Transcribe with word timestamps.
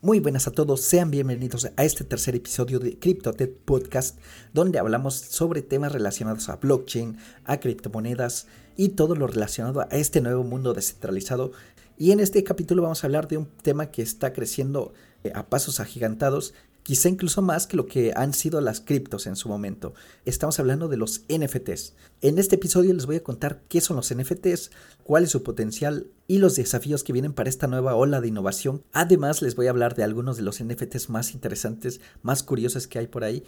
Muy 0.00 0.20
buenas 0.20 0.46
a 0.46 0.52
todos, 0.52 0.82
sean 0.82 1.10
bienvenidos 1.10 1.72
a 1.76 1.84
este 1.84 2.04
tercer 2.04 2.36
episodio 2.36 2.78
de 2.78 3.00
CryptoTech 3.00 3.56
Podcast, 3.64 4.16
donde 4.54 4.78
hablamos 4.78 5.16
sobre 5.16 5.60
temas 5.60 5.90
relacionados 5.90 6.48
a 6.48 6.54
blockchain, 6.54 7.18
a 7.44 7.58
criptomonedas 7.58 8.46
y 8.76 8.90
todo 8.90 9.16
lo 9.16 9.26
relacionado 9.26 9.80
a 9.80 9.88
este 9.90 10.20
nuevo 10.20 10.44
mundo 10.44 10.72
descentralizado. 10.72 11.50
Y 11.96 12.12
en 12.12 12.20
este 12.20 12.44
capítulo 12.44 12.82
vamos 12.82 13.02
a 13.02 13.08
hablar 13.08 13.26
de 13.26 13.38
un 13.38 13.46
tema 13.46 13.90
que 13.90 14.02
está 14.02 14.32
creciendo 14.32 14.92
eh, 15.24 15.32
a 15.34 15.48
pasos 15.48 15.80
agigantados 15.80 16.54
quizá 16.88 17.10
incluso 17.10 17.42
más 17.42 17.66
que 17.66 17.76
lo 17.76 17.84
que 17.84 18.14
han 18.16 18.32
sido 18.32 18.62
las 18.62 18.80
criptos 18.80 19.26
en 19.26 19.36
su 19.36 19.50
momento. 19.50 19.92
Estamos 20.24 20.58
hablando 20.58 20.88
de 20.88 20.96
los 20.96 21.20
NFTs. 21.28 21.92
En 22.22 22.38
este 22.38 22.54
episodio 22.54 22.94
les 22.94 23.04
voy 23.04 23.16
a 23.16 23.22
contar 23.22 23.60
qué 23.68 23.82
son 23.82 23.96
los 23.96 24.10
NFTs, 24.10 24.70
cuál 25.02 25.24
es 25.24 25.30
su 25.30 25.42
potencial 25.42 26.06
y 26.26 26.38
los 26.38 26.56
desafíos 26.56 27.04
que 27.04 27.12
vienen 27.12 27.34
para 27.34 27.50
esta 27.50 27.66
nueva 27.66 27.94
ola 27.94 28.22
de 28.22 28.28
innovación. 28.28 28.84
Además 28.92 29.42
les 29.42 29.54
voy 29.54 29.66
a 29.66 29.70
hablar 29.70 29.96
de 29.96 30.02
algunos 30.02 30.38
de 30.38 30.44
los 30.44 30.64
NFTs 30.64 31.10
más 31.10 31.34
interesantes, 31.34 32.00
más 32.22 32.42
curiosos 32.42 32.86
que 32.86 32.98
hay 32.98 33.06
por 33.06 33.22
ahí. 33.22 33.44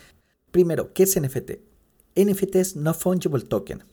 Primero, 0.50 0.92
¿qué 0.92 1.04
es 1.04 1.18
NFT? 1.18 1.52
NFT 2.16 2.56
es 2.56 2.76
No 2.76 2.92
Fungible 2.92 3.40
Token. 3.40 3.84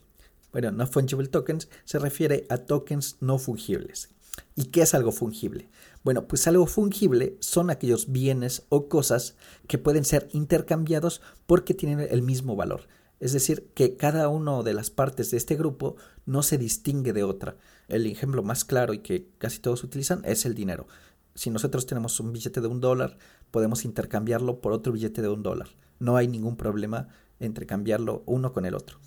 Bueno, 0.51 0.73
No 0.73 0.87
Fungible 0.87 1.29
Tokens 1.29 1.69
se 1.85 1.99
refiere 1.99 2.45
a 2.49 2.57
tokens 2.57 3.15
no 3.21 3.39
fungibles. 3.39 4.09
¿Y 4.55 4.65
qué 4.65 4.81
es 4.81 4.93
algo 4.93 5.11
fungible? 5.11 5.69
Bueno, 6.03 6.27
pues 6.27 6.47
algo 6.47 6.65
fungible 6.67 7.37
son 7.39 7.69
aquellos 7.69 8.11
bienes 8.11 8.63
o 8.69 8.87
cosas 8.87 9.35
que 9.67 9.77
pueden 9.77 10.05
ser 10.05 10.29
intercambiados 10.31 11.21
porque 11.45 11.73
tienen 11.73 12.07
el 12.09 12.21
mismo 12.21 12.55
valor. 12.55 12.87
Es 13.19 13.33
decir, 13.33 13.71
que 13.73 13.97
cada 13.97 14.29
una 14.29 14.61
de 14.63 14.73
las 14.73 14.89
partes 14.89 15.31
de 15.31 15.37
este 15.37 15.55
grupo 15.55 15.95
no 16.25 16.43
se 16.43 16.57
distingue 16.57 17.13
de 17.13 17.23
otra. 17.23 17.57
El 17.87 18.05
ejemplo 18.05 18.43
más 18.43 18.63
claro 18.63 18.93
y 18.93 18.99
que 18.99 19.27
casi 19.37 19.59
todos 19.59 19.83
utilizan 19.83 20.21
es 20.23 20.45
el 20.45 20.53
dinero. 20.53 20.87
Si 21.33 21.49
nosotros 21.49 21.85
tenemos 21.85 22.19
un 22.19 22.31
billete 22.31 22.61
de 22.61 22.67
un 22.67 22.79
dólar, 22.79 23.17
podemos 23.51 23.85
intercambiarlo 23.85 24.59
por 24.61 24.71
otro 24.71 24.93
billete 24.93 25.21
de 25.21 25.29
un 25.29 25.43
dólar. 25.43 25.69
No 25.99 26.15
hay 26.15 26.27
ningún 26.27 26.57
problema 26.57 27.09
entre 27.39 27.65
cambiarlo 27.65 28.23
uno 28.25 28.53
con 28.53 28.65
el 28.65 28.75
otro. 28.75 28.99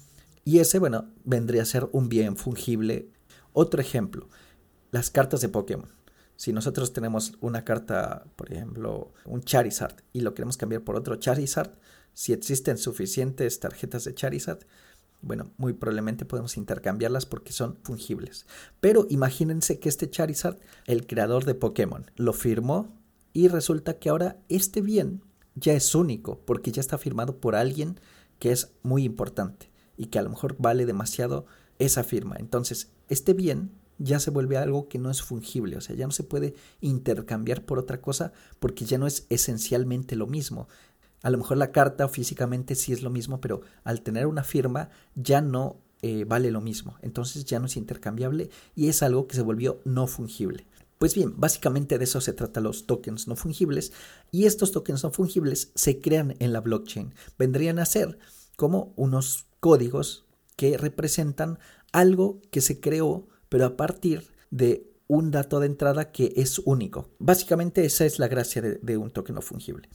Y 0.44 0.58
ese, 0.58 0.78
bueno, 0.78 1.06
vendría 1.24 1.62
a 1.62 1.66
ser 1.66 1.88
un 1.92 2.08
bien 2.08 2.36
fungible. 2.36 3.10
Otro 3.52 3.80
ejemplo, 3.80 4.28
las 4.90 5.10
cartas 5.10 5.40
de 5.40 5.48
Pokémon. 5.48 5.88
Si 6.36 6.52
nosotros 6.52 6.92
tenemos 6.92 7.34
una 7.40 7.64
carta, 7.64 8.24
por 8.36 8.52
ejemplo, 8.52 9.12
un 9.24 9.42
Charizard, 9.42 9.96
y 10.12 10.20
lo 10.22 10.34
queremos 10.34 10.56
cambiar 10.56 10.82
por 10.82 10.96
otro 10.96 11.16
Charizard, 11.16 11.72
si 12.14 12.32
existen 12.32 12.78
suficientes 12.78 13.60
tarjetas 13.60 14.04
de 14.04 14.14
Charizard, 14.14 14.60
bueno, 15.22 15.50
muy 15.58 15.74
probablemente 15.74 16.24
podemos 16.24 16.56
intercambiarlas 16.56 17.26
porque 17.26 17.52
son 17.52 17.76
fungibles. 17.82 18.46
Pero 18.80 19.06
imagínense 19.10 19.78
que 19.78 19.88
este 19.88 20.08
Charizard, 20.08 20.58
el 20.86 21.06
creador 21.06 21.44
de 21.44 21.54
Pokémon, 21.54 22.10
lo 22.16 22.32
firmó 22.32 22.96
y 23.32 23.48
resulta 23.48 23.98
que 23.98 24.08
ahora 24.08 24.38
este 24.48 24.80
bien 24.80 25.22
ya 25.54 25.74
es 25.74 25.94
único 25.94 26.40
porque 26.46 26.72
ya 26.72 26.80
está 26.80 26.96
firmado 26.96 27.38
por 27.38 27.54
alguien 27.54 28.00
que 28.38 28.50
es 28.50 28.72
muy 28.82 29.04
importante 29.04 29.70
y 29.96 30.06
que 30.06 30.18
a 30.18 30.22
lo 30.22 30.30
mejor 30.30 30.56
vale 30.58 30.86
demasiado 30.86 31.44
esa 31.78 32.02
firma. 32.02 32.36
Entonces, 32.38 32.90
este 33.08 33.34
bien 33.34 33.72
ya 34.00 34.18
se 34.18 34.30
vuelve 34.30 34.56
algo 34.56 34.88
que 34.88 34.98
no 34.98 35.10
es 35.10 35.22
fungible, 35.22 35.76
o 35.76 35.80
sea, 35.80 35.94
ya 35.94 36.06
no 36.06 36.12
se 36.12 36.24
puede 36.24 36.54
intercambiar 36.80 37.64
por 37.64 37.78
otra 37.78 38.00
cosa 38.00 38.32
porque 38.58 38.86
ya 38.86 38.98
no 38.98 39.06
es 39.06 39.26
esencialmente 39.28 40.16
lo 40.16 40.26
mismo. 40.26 40.68
A 41.22 41.28
lo 41.28 41.36
mejor 41.36 41.58
la 41.58 41.70
carta 41.70 42.08
físicamente 42.08 42.74
sí 42.74 42.94
es 42.94 43.02
lo 43.02 43.10
mismo, 43.10 43.42
pero 43.42 43.60
al 43.84 44.00
tener 44.00 44.26
una 44.26 44.42
firma 44.42 44.88
ya 45.14 45.42
no 45.42 45.82
eh, 46.00 46.24
vale 46.24 46.50
lo 46.50 46.62
mismo, 46.62 46.96
entonces 47.02 47.44
ya 47.44 47.60
no 47.60 47.66
es 47.66 47.76
intercambiable 47.76 48.48
y 48.74 48.88
es 48.88 49.02
algo 49.02 49.28
que 49.28 49.36
se 49.36 49.42
volvió 49.42 49.82
no 49.84 50.06
fungible. 50.06 50.66
Pues 50.96 51.14
bien, 51.14 51.34
básicamente 51.38 51.98
de 51.98 52.04
eso 52.04 52.22
se 52.22 52.32
trata 52.32 52.60
los 52.60 52.86
tokens 52.86 53.28
no 53.28 53.36
fungibles 53.36 53.92
y 54.30 54.46
estos 54.46 54.72
tokens 54.72 55.04
no 55.04 55.10
fungibles 55.10 55.72
se 55.74 56.00
crean 56.00 56.36
en 56.38 56.54
la 56.54 56.60
blockchain. 56.60 57.14
Vendrían 57.38 57.78
a 57.78 57.86
ser 57.86 58.18
como 58.56 58.94
unos 58.96 59.46
códigos 59.60 60.24
que 60.56 60.78
representan 60.78 61.58
algo 61.92 62.40
que 62.50 62.60
se 62.60 62.80
creó 62.80 63.28
pero 63.50 63.66
a 63.66 63.76
partir 63.76 64.24
de 64.50 64.90
un 65.10 65.32
dato 65.32 65.58
de 65.58 65.66
entrada 65.66 66.12
que 66.12 66.32
es 66.36 66.60
único. 66.60 67.10
Básicamente 67.18 67.84
esa 67.84 68.06
es 68.06 68.20
la 68.20 68.28
gracia 68.28 68.62
de, 68.62 68.96
un 68.96 69.10
token 69.10 69.34
no 69.34 69.42
fungible. 69.42 69.88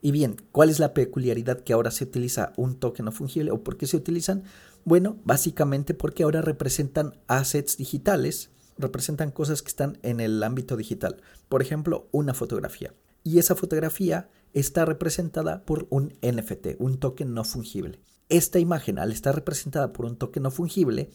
Y 0.00 0.12
bien, 0.12 0.36
¿cuál 0.50 0.70
es 0.70 0.80
la 0.80 0.94
peculiaridad 0.94 1.60
que 1.60 1.74
ahora 1.74 1.90
se 1.90 2.04
utiliza 2.04 2.54
un 2.56 2.80
token 2.80 3.04
no 3.04 3.12
fungible 3.12 3.50
o 3.50 3.62
por 3.62 3.76
qué 3.76 3.86
se 3.86 3.98
utilizan? 3.98 4.44
Bueno, 4.84 5.18
básicamente 5.24 5.92
porque 5.92 6.22
ahora 6.22 6.40
representan 6.40 7.20
assets 7.28 7.76
digitales, 7.76 8.50
representan 8.78 9.30
cosas 9.30 9.60
que 9.60 9.68
están 9.68 9.98
en 10.02 10.20
el 10.20 10.42
ámbito 10.42 10.76
digital. 10.76 11.20
Por 11.50 11.60
ejemplo, 11.60 12.08
una 12.10 12.32
fotografía. 12.32 12.94
Y 13.22 13.38
esa 13.38 13.54
fotografía 13.54 14.30
está 14.54 14.86
representada 14.86 15.66
por 15.66 15.86
un 15.90 16.14
NFT, 16.22 16.76
un 16.78 16.98
token 16.98 17.34
no 17.34 17.44
fungible. 17.44 18.00
Esta 18.30 18.58
imagen, 18.58 18.98
al 18.98 19.12
estar 19.12 19.34
representada 19.34 19.92
por 19.92 20.06
un 20.06 20.16
token 20.16 20.44
no 20.44 20.50
fungible, 20.50 21.10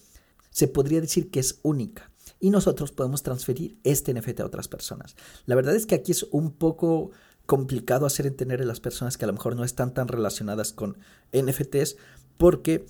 se 0.50 0.68
podría 0.68 1.02
decir 1.02 1.30
que 1.30 1.40
es 1.40 1.60
única 1.64 2.12
y 2.40 2.50
nosotros 2.50 2.92
podemos 2.92 3.24
transferir 3.24 3.78
este 3.84 4.14
NFT 4.14 4.42
a 4.42 4.46
otras 4.46 4.68
personas. 4.68 5.16
La 5.46 5.56
verdad 5.56 5.76
es 5.76 5.86
que 5.86 5.96
aquí 5.96 6.12
es 6.12 6.24
un 6.32 6.52
poco 6.52 7.12
complicado 7.46 8.06
hacer 8.06 8.28
entender 8.28 8.62
a 8.62 8.66
las 8.66 8.80
personas 8.80 9.18
que 9.18 9.26
a 9.26 9.28
lo 9.28 9.34
mejor 9.34 9.56
no 9.56 9.64
están 9.64 9.94
tan 9.94 10.08
relacionadas 10.08 10.74
con 10.74 10.98
NFTs 11.32 11.96
porque 12.38 12.86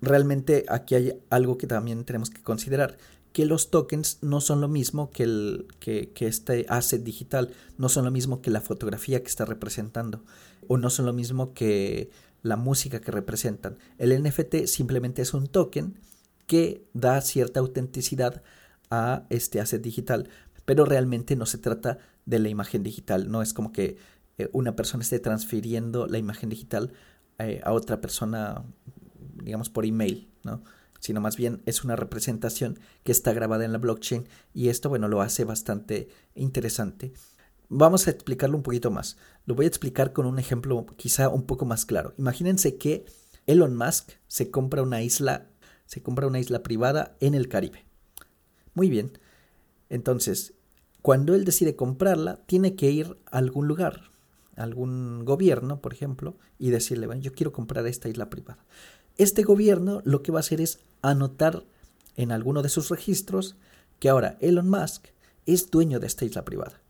realmente 0.00 0.64
aquí 0.68 0.94
hay 0.94 1.12
algo 1.28 1.58
que 1.58 1.66
también 1.66 2.04
tenemos 2.04 2.30
que 2.30 2.42
considerar 2.42 2.96
que 3.32 3.44
los 3.46 3.70
tokens 3.70 4.18
no 4.22 4.40
son 4.40 4.60
lo 4.60 4.68
mismo 4.68 5.10
que, 5.10 5.22
el, 5.22 5.66
que, 5.78 6.10
este 6.20 6.66
asset 6.68 7.02
digital, 7.02 7.52
no 7.78 7.88
son 7.88 8.04
lo 8.04 8.10
mismo 8.10 8.42
que 8.42 8.50
la 8.50 8.60
fotografía 8.60 9.22
que 9.22 9.28
está 9.28 9.44
representando, 9.44 10.24
o 10.66 10.78
no 10.78 10.90
son 10.90 11.06
lo 11.06 11.12
mismo 11.12 11.54
que 11.54 12.10
la 12.42 12.56
música 12.56 13.00
que 13.00 13.12
representan. 13.12 13.78
El 13.98 14.20
NFT 14.20 14.66
simplemente 14.66 15.22
es 15.22 15.32
un 15.32 15.46
token 15.46 15.94
que 16.50 16.84
da 16.94 17.20
cierta 17.20 17.60
autenticidad 17.60 18.42
a 18.90 19.24
este 19.30 19.60
asset 19.60 19.80
digital, 19.80 20.28
pero 20.64 20.84
realmente 20.84 21.36
no 21.36 21.46
se 21.46 21.58
trata 21.58 21.98
de 22.26 22.40
la 22.40 22.48
imagen 22.48 22.82
digital, 22.82 23.30
no 23.30 23.40
es 23.40 23.54
como 23.54 23.70
que 23.70 23.98
eh, 24.36 24.48
una 24.52 24.74
persona 24.74 25.04
esté 25.04 25.20
transfiriendo 25.20 26.08
la 26.08 26.18
imagen 26.18 26.48
digital 26.48 26.92
eh, 27.38 27.60
a 27.62 27.72
otra 27.72 28.00
persona, 28.00 28.64
digamos, 29.44 29.70
por 29.70 29.86
email, 29.86 30.28
¿no? 30.42 30.64
sino 30.98 31.20
más 31.20 31.36
bien 31.36 31.62
es 31.66 31.84
una 31.84 31.94
representación 31.94 32.80
que 33.04 33.12
está 33.12 33.32
grabada 33.32 33.64
en 33.64 33.70
la 33.70 33.78
blockchain 33.78 34.26
y 34.52 34.70
esto, 34.70 34.88
bueno, 34.88 35.06
lo 35.06 35.20
hace 35.20 35.44
bastante 35.44 36.08
interesante. 36.34 37.12
Vamos 37.68 38.08
a 38.08 38.10
explicarlo 38.10 38.56
un 38.56 38.64
poquito 38.64 38.90
más. 38.90 39.18
Lo 39.46 39.54
voy 39.54 39.66
a 39.66 39.68
explicar 39.68 40.12
con 40.12 40.26
un 40.26 40.40
ejemplo 40.40 40.84
quizá 40.96 41.28
un 41.28 41.44
poco 41.44 41.64
más 41.64 41.86
claro. 41.86 42.12
Imagínense 42.18 42.76
que 42.76 43.04
Elon 43.46 43.76
Musk 43.76 44.10
se 44.26 44.50
compra 44.50 44.82
una 44.82 45.00
isla 45.00 45.49
se 45.90 46.04
compra 46.04 46.28
una 46.28 46.38
isla 46.38 46.62
privada 46.62 47.16
en 47.18 47.34
el 47.34 47.48
Caribe. 47.48 47.84
Muy 48.74 48.88
bien. 48.88 49.18
Entonces, 49.88 50.54
cuando 51.02 51.34
él 51.34 51.44
decide 51.44 51.74
comprarla, 51.74 52.36
tiene 52.46 52.76
que 52.76 52.92
ir 52.92 53.18
a 53.26 53.38
algún 53.38 53.66
lugar, 53.66 54.12
algún 54.54 55.24
gobierno, 55.24 55.80
por 55.80 55.92
ejemplo, 55.92 56.36
y 56.60 56.70
decirle, 56.70 57.08
bueno, 57.08 57.22
yo 57.22 57.32
quiero 57.32 57.50
comprar 57.52 57.84
esta 57.88 58.08
isla 58.08 58.30
privada. 58.30 58.64
Este 59.16 59.42
gobierno 59.42 60.00
lo 60.04 60.22
que 60.22 60.30
va 60.30 60.38
a 60.38 60.46
hacer 60.46 60.60
es 60.60 60.78
anotar 61.02 61.64
en 62.14 62.30
alguno 62.30 62.62
de 62.62 62.68
sus 62.68 62.88
registros 62.88 63.56
que 63.98 64.10
ahora 64.10 64.38
Elon 64.40 64.70
Musk 64.70 65.08
es 65.44 65.72
dueño 65.72 65.98
de 65.98 66.06
esta 66.06 66.24
isla 66.24 66.44
privada. 66.44 66.80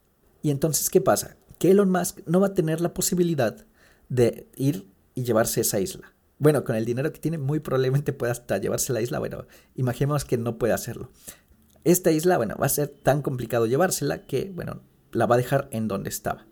Y 0.43 0.51
entonces, 0.51 0.91
¿qué 0.91 1.01
pasa? 1.01 1.39
Que 1.59 1.71
Elon 1.71 1.91
Musk 1.91 2.21
no 2.27 2.39
va 2.41 2.49
a 2.49 2.55
tener 2.55 2.83
la 2.83 2.93
posibilidad 2.93 3.65
de 4.11 4.47
ir 4.57 4.87
y 5.15 5.25
llevarse 5.25 5.63
esa 5.63 5.81
isla. 5.81 6.13
Bueno, 6.41 6.65
con 6.65 6.75
el 6.75 6.87
dinero 6.87 7.13
que 7.13 7.21
tiene, 7.21 7.37
muy 7.37 7.61
probablemente 7.61 8.15
pueda 8.15 8.33
hasta 8.33 8.57
llevarse 8.57 8.95
la 8.95 9.03
isla. 9.03 9.19
Bueno, 9.19 9.45
imaginemos 9.77 10.25
que 10.25 10.39
no 10.39 10.57
puede 10.57 10.73
hacerlo. 10.73 11.11
Esta 11.85 12.13
isla, 12.13 12.39
bueno, 12.39 12.57
va 12.59 12.65
a 12.65 12.71
ser 12.71 12.89
tan 12.89 13.21
complicado 13.21 13.67
llevársela 13.67 14.27
que, 14.27 14.51
bueno, 14.55 14.81
la 15.13 15.27
va 15.27 15.35
a 15.35 15.39
dejar 15.39 15.69
en 15.71 15.87
donde 15.87 16.09
estaba. 16.09 16.47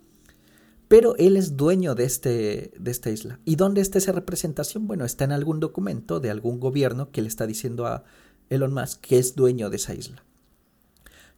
Pero 0.89 1.17
él 1.17 1.39
es 1.39 1.57
dueño 1.57 1.95
de, 1.95 2.05
este, 2.05 2.71
de 2.79 2.91
esta 2.91 3.09
isla. 3.09 3.41
¿Y 3.47 3.57
dónde 3.57 3.81
está 3.81 3.97
esa 3.97 4.13
representación? 4.13 4.87
Bueno, 4.87 5.07
está 5.07 5.25
en 5.25 5.33
algún 5.33 5.59
documento 5.59 6.21
de 6.21 6.31
algún 6.31 6.61
gobierno 6.61 7.11
que 7.11 7.23
le 7.23 7.29
está 7.29 7.47
diciendo 7.47 7.87
a 7.87 8.05
Elon 8.51 8.75
Musk 8.75 9.01
que 9.01 9.19
es 9.19 9.37
dueño 9.37 9.71
de 9.71 9.77
esa 9.77 9.95
isla. 9.95 10.23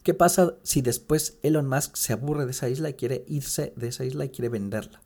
¿Qué 0.03 0.12
pasa 0.12 0.55
si 0.64 0.82
después 0.82 1.38
Elon 1.44 1.69
Musk 1.69 1.94
se 1.94 2.14
aburre 2.14 2.46
de 2.46 2.50
esa 2.50 2.69
isla 2.69 2.88
y 2.88 2.94
quiere 2.94 3.25
irse 3.29 3.73
de 3.76 3.88
esa 3.88 4.05
isla 4.05 4.25
y 4.25 4.31
quiere 4.31 4.49
venderla? 4.49 5.03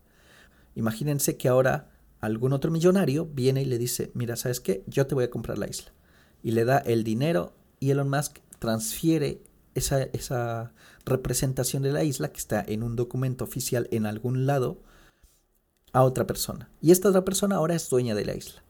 Imagínense 0.74 1.36
que 1.36 1.48
ahora 1.48 1.90
algún 2.24 2.52
otro 2.52 2.70
millonario 2.70 3.26
viene 3.26 3.62
y 3.62 3.66
le 3.66 3.78
dice, 3.78 4.10
mira, 4.14 4.36
¿sabes 4.36 4.60
qué? 4.60 4.84
Yo 4.86 5.06
te 5.06 5.14
voy 5.14 5.24
a 5.24 5.30
comprar 5.30 5.58
la 5.58 5.68
isla. 5.68 5.92
Y 6.42 6.52
le 6.52 6.64
da 6.64 6.78
el 6.78 7.04
dinero 7.04 7.52
y 7.80 7.90
Elon 7.90 8.10
Musk 8.10 8.38
transfiere 8.58 9.42
esa, 9.74 10.02
esa 10.02 10.72
representación 11.04 11.82
de 11.82 11.92
la 11.92 12.04
isla 12.04 12.32
que 12.32 12.38
está 12.38 12.64
en 12.66 12.82
un 12.82 12.96
documento 12.96 13.44
oficial 13.44 13.88
en 13.90 14.06
algún 14.06 14.46
lado 14.46 14.80
a 15.92 16.02
otra 16.02 16.26
persona. 16.26 16.70
Y 16.80 16.90
esta 16.90 17.08
otra 17.08 17.24
persona 17.24 17.56
ahora 17.56 17.74
es 17.74 17.88
dueña 17.88 18.14
de 18.14 18.24
la 18.24 18.34
isla. 18.34 18.62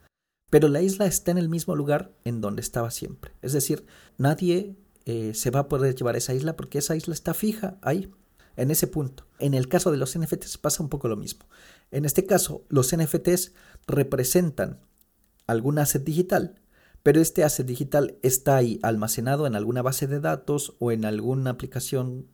Pero 0.51 0.69
la 0.69 0.83
isla 0.83 1.06
está 1.06 1.31
en 1.31 1.39
el 1.39 1.49
mismo 1.49 1.75
lugar 1.75 2.12
en 2.25 2.41
donde 2.41 2.61
estaba 2.61 2.91
siempre. 2.91 3.33
Es 3.43 3.53
decir, 3.53 3.87
nadie 4.19 4.77
eh, 5.05 5.35
se 5.35 5.51
va 5.51 5.61
a 5.61 5.69
poder 5.69 5.95
llevar 5.95 6.17
esa 6.17 6.35
isla 6.35 6.56
porque 6.56 6.79
esa 6.79 6.97
isla 6.97 7.15
está 7.15 7.35
fija 7.35 7.77
ahí. 7.83 8.12
En 8.56 8.71
ese 8.71 8.87
punto. 8.87 9.27
En 9.39 9.55
el 9.55 9.69
caso 9.69 9.91
de 9.91 9.97
los 9.97 10.19
NFTs 10.19 10.59
pasa 10.59 10.83
un 10.83 10.89
poco 10.89 11.09
lo 11.09 11.17
mismo. 11.17 11.47
En 11.91 12.05
este 12.05 12.27
caso, 12.27 12.65
los 12.69 12.95
NFTs 12.97 13.53
representan 13.87 14.81
algún 15.47 15.79
asset 15.79 16.05
digital, 16.05 16.61
pero 17.03 17.21
este 17.21 17.45
asset 17.45 17.67
digital 17.67 18.17
está 18.23 18.56
ahí 18.56 18.79
almacenado 18.83 19.47
en 19.47 19.55
alguna 19.55 19.83
base 19.83 20.06
de 20.06 20.21
datos 20.21 20.75
o 20.79 20.93
en 20.93 21.05
alguna 21.05 21.51
aplicación 21.51 22.27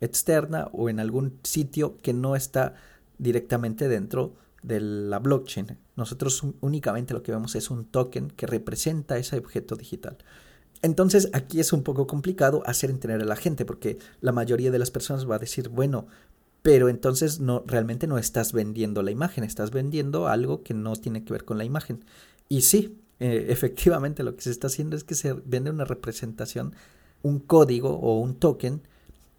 externa 0.00 0.68
o 0.72 0.88
en 0.88 1.00
algún 1.00 1.38
sitio 1.42 1.98
que 1.98 2.12
no 2.12 2.36
está 2.36 2.74
directamente 3.18 3.88
dentro 3.88 4.34
de 4.62 4.80
la 4.80 5.18
blockchain. 5.18 5.78
Nosotros 5.94 6.42
únicamente 6.60 7.14
lo 7.14 7.22
que 7.22 7.32
vemos 7.32 7.54
es 7.54 7.70
un 7.70 7.84
token 7.86 8.30
que 8.30 8.46
representa 8.46 9.16
ese 9.16 9.38
objeto 9.38 9.76
digital. 9.76 10.18
Entonces 10.82 11.30
aquí 11.32 11.60
es 11.60 11.72
un 11.72 11.82
poco 11.82 12.06
complicado 12.06 12.62
hacer 12.66 12.90
entender 12.90 13.20
a 13.22 13.24
la 13.24 13.36
gente 13.36 13.64
porque 13.64 13.98
la 14.20 14.32
mayoría 14.32 14.70
de 14.70 14.78
las 14.78 14.90
personas 14.90 15.28
va 15.28 15.36
a 15.36 15.40
decir, 15.40 15.68
bueno, 15.68 16.06
pero 16.62 16.88
entonces 16.88 17.38
no 17.38 17.62
realmente 17.66 18.06
no 18.06 18.18
estás 18.18 18.52
vendiendo 18.52 19.02
la 19.02 19.10
imagen, 19.10 19.44
estás 19.44 19.70
vendiendo 19.70 20.26
algo 20.26 20.62
que 20.62 20.74
no 20.74 20.96
tiene 20.96 21.24
que 21.24 21.32
ver 21.32 21.44
con 21.44 21.58
la 21.58 21.64
imagen. 21.64 22.04
Y 22.48 22.62
sí, 22.62 22.98
eh, 23.20 23.46
efectivamente 23.50 24.22
lo 24.22 24.34
que 24.34 24.42
se 24.42 24.50
está 24.50 24.66
haciendo 24.66 24.96
es 24.96 25.04
que 25.04 25.14
se 25.14 25.32
vende 25.32 25.70
una 25.70 25.84
representación, 25.84 26.74
un 27.22 27.38
código 27.38 27.90
o 27.90 28.20
un 28.20 28.34
token 28.34 28.82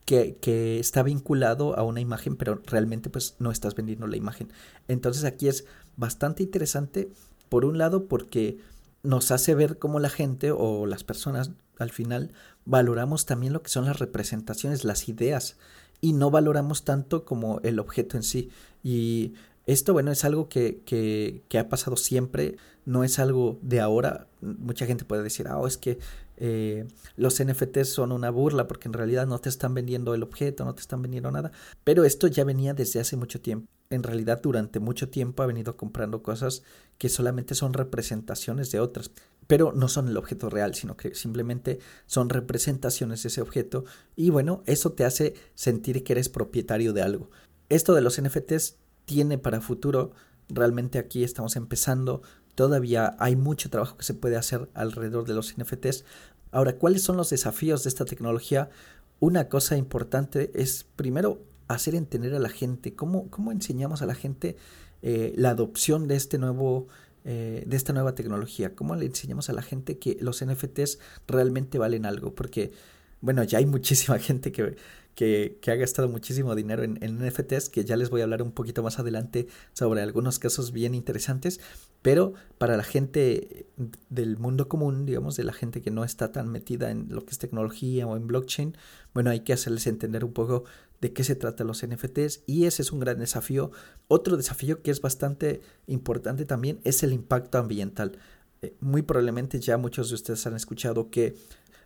que, 0.06 0.38
que, 0.40 0.80
está 0.80 1.04
vinculado 1.04 1.78
a 1.78 1.84
una 1.84 2.00
imagen, 2.00 2.38
pero 2.38 2.62
realmente 2.66 3.10
pues 3.10 3.36
no 3.40 3.52
estás 3.52 3.76
vendiendo 3.76 4.08
la 4.08 4.16
imagen. 4.16 4.48
Entonces 4.88 5.26
aquí 5.26 5.50
es 5.50 5.66
bastante 5.98 6.44
interesante, 6.44 7.12
por 7.50 7.66
un 7.66 7.78
lado, 7.78 8.06
porque 8.06 8.58
nos 9.04 9.32
hace 9.32 9.56
ver 9.56 9.78
cómo 9.78 10.00
la 10.00 10.10
gente 10.10 10.52
o 10.52 10.86
las 10.86 11.04
personas 11.04 11.52
al 11.80 11.92
final 11.92 12.32
valoramos 12.66 13.26
también 13.26 13.54
lo 13.54 13.62
que 13.62 13.70
son 13.70 13.86
las 13.86 14.00
representaciones, 14.00 14.84
las 14.84 15.08
ideas, 15.10 15.58
y 16.02 16.14
no 16.14 16.32
valoramos 16.32 16.84
tanto 16.84 17.26
como 17.26 17.60
el 17.64 17.80
objeto 17.80 18.18
en 18.18 18.24
sí. 18.24 18.50
Y 18.84 19.34
esto, 19.66 19.94
bueno, 19.94 20.12
es 20.12 20.24
algo 20.26 20.50
que, 20.50 20.82
que, 20.86 21.44
que 21.50 21.60
ha 21.60 21.70
pasado 21.70 21.98
siempre, 21.98 22.58
no 22.86 23.04
es 23.04 23.20
algo 23.20 23.60
de 23.62 23.82
ahora. 23.82 24.28
Mucha 24.42 24.86
gente 24.86 25.06
puede 25.06 25.24
decir, 25.24 25.48
ah, 25.50 25.62
es 25.66 25.78
que 25.78 26.00
eh, 26.38 26.88
los 27.16 27.44
NFTs 27.44 27.90
son 27.90 28.12
una 28.12 28.30
burla 28.30 28.68
porque 28.68 28.88
en 28.88 28.94
realidad 28.94 29.26
no 29.28 29.40
te 29.40 29.50
están 29.50 29.74
vendiendo 29.74 30.14
el 30.14 30.24
objeto, 30.24 30.66
no 30.66 30.76
te 30.76 30.82
están 30.82 31.02
vendiendo 31.02 31.32
nada. 31.32 31.52
Pero 31.84 32.04
esto 32.04 32.28
ya 32.28 32.44
venía 32.44 32.74
desde 32.74 33.00
hace 33.00 33.18
mucho 33.18 33.42
tiempo. 33.42 33.68
En 33.90 34.04
realidad 34.04 34.42
durante 34.42 34.80
mucho 34.80 35.10
tiempo 35.10 35.44
ha 35.44 35.48
venido 35.48 35.78
comprando 35.78 36.22
cosas 36.24 36.64
que 36.98 37.10
solamente 37.10 37.56
son 37.56 37.74
representaciones 37.74 38.72
de 38.72 38.80
otras. 38.80 39.12
Pero 39.48 39.72
no 39.72 39.88
son 39.88 40.10
el 40.10 40.18
objeto 40.18 40.50
real, 40.50 40.76
sino 40.76 40.98
que 40.98 41.16
simplemente 41.16 41.80
son 42.06 42.30
representaciones 42.30 43.24
de 43.24 43.30
ese 43.30 43.42
objeto. 43.42 43.86
Y 44.16 44.30
bueno, 44.30 44.62
eso 44.66 44.92
te 44.92 45.06
hace 45.06 45.36
sentir 45.56 46.04
que 46.04 46.14
eres 46.14 46.28
propietario 46.28 46.92
de 46.92 47.02
algo. 47.02 47.30
Esto 47.70 47.94
de 47.94 48.02
los 48.02 48.22
NFTs 48.22 48.76
tiene 49.06 49.38
para 49.38 49.62
futuro. 49.62 50.12
Realmente 50.50 51.00
aquí 51.00 51.24
estamos 51.24 51.56
empezando 51.56 52.22
Todavía 52.58 53.16
hay 53.20 53.36
mucho 53.36 53.70
trabajo 53.70 53.98
que 53.98 54.04
se 54.04 54.16
puede 54.16 54.36
hacer 54.36 54.68
alrededor 54.74 55.28
de 55.28 55.36
los 55.36 55.56
NFTs. 55.56 56.06
Ahora, 56.50 56.78
¿cuáles 56.78 57.04
son 57.04 57.16
los 57.16 57.30
desafíos 57.30 57.84
de 57.84 57.90
esta 57.90 58.04
tecnología? 58.04 58.72
Una 59.20 59.48
cosa 59.48 59.78
importante 59.78 60.50
es, 60.56 60.84
primero, 60.96 61.40
hacer 61.68 61.96
entender 61.96 62.34
a 62.34 62.40
la 62.40 62.50
gente, 62.50 62.94
cómo, 62.96 63.30
cómo 63.30 63.52
enseñamos 63.52 64.02
a 64.02 64.06
la 64.06 64.16
gente 64.16 64.58
eh, 65.02 65.34
la 65.36 65.52
adopción 65.52 66.08
de 66.08 66.16
este 66.16 66.38
nuevo 66.38 66.88
eh, 67.30 67.64
de 67.68 67.76
esta 67.76 67.92
nueva 67.92 68.16
tecnología, 68.16 68.74
cómo 68.74 68.96
le 68.96 69.06
enseñamos 69.06 69.50
a 69.50 69.54
la 69.54 69.62
gente 69.62 69.98
que 69.98 70.18
los 70.22 70.46
NFTs 70.46 71.00
realmente 71.28 71.78
valen 71.78 72.06
algo, 72.06 72.34
porque 72.34 72.72
bueno, 73.20 73.44
ya 73.44 73.58
hay 73.58 73.66
muchísima 73.78 74.18
gente 74.18 74.54
que, 74.54 74.78
que, 75.14 75.60
ha 75.72 75.76
gastado 75.76 76.08
muchísimo 76.08 76.56
dinero 76.56 76.84
en, 76.84 77.00
NFTs, 77.02 77.70
que 77.70 77.84
ya 77.84 77.98
les 77.98 78.10
voy 78.10 78.22
a 78.22 78.24
hablar 78.24 78.42
un 78.44 78.52
poquito 78.52 78.82
más 78.82 79.00
adelante 79.00 79.48
sobre 79.74 80.02
algunos 80.02 80.40
casos 80.40 80.72
bien 80.72 80.96
interesantes, 80.96 81.60
pero 82.02 82.34
para 82.60 82.78
la 82.78 82.84
gente 82.84 83.66
del 84.10 84.38
mundo 84.38 84.70
común, 84.70 85.06
digamos, 85.06 85.36
de 85.36 85.44
la 85.44 85.54
gente 85.54 85.82
que 85.82 85.92
no 85.92 86.04
está 86.04 86.32
tan 86.32 86.48
metida 86.50 86.92
en 86.92 87.08
lo 87.10 87.26
que 87.26 87.32
es 87.32 87.40
tecnología 87.40 88.08
o 88.08 88.16
en 88.16 88.28
blockchain, 88.28 88.78
bueno, 89.14 89.32
hay 89.32 89.40
que 89.40 89.54
hacerles 89.54 89.88
entender 89.88 90.24
un 90.24 90.34
poco 90.34 90.66
de 91.02 91.14
qué 91.14 91.24
se 91.24 91.36
trata 91.36 91.64
los 91.64 91.86
NFTs 91.86 92.44
y 92.48 92.66
ese 92.66 92.82
es 92.82 92.92
un 92.92 93.00
gran 93.00 93.20
desafío. 93.20 93.72
Otro 94.08 94.38
desafío 94.38 94.82
que 94.82 94.92
es 94.92 95.02
bastante 95.02 95.62
importante 95.86 96.46
también 96.46 96.80
es 96.84 97.04
el 97.04 97.14
impacto 97.14 97.58
ambiental. 97.58 98.18
Eh, 98.62 98.76
muy 98.80 99.02
probablemente 99.02 99.60
ya 99.60 99.78
muchos 99.78 100.10
de 100.10 100.16
ustedes 100.16 100.46
han 100.48 100.56
escuchado 100.56 101.10
que 101.10 101.36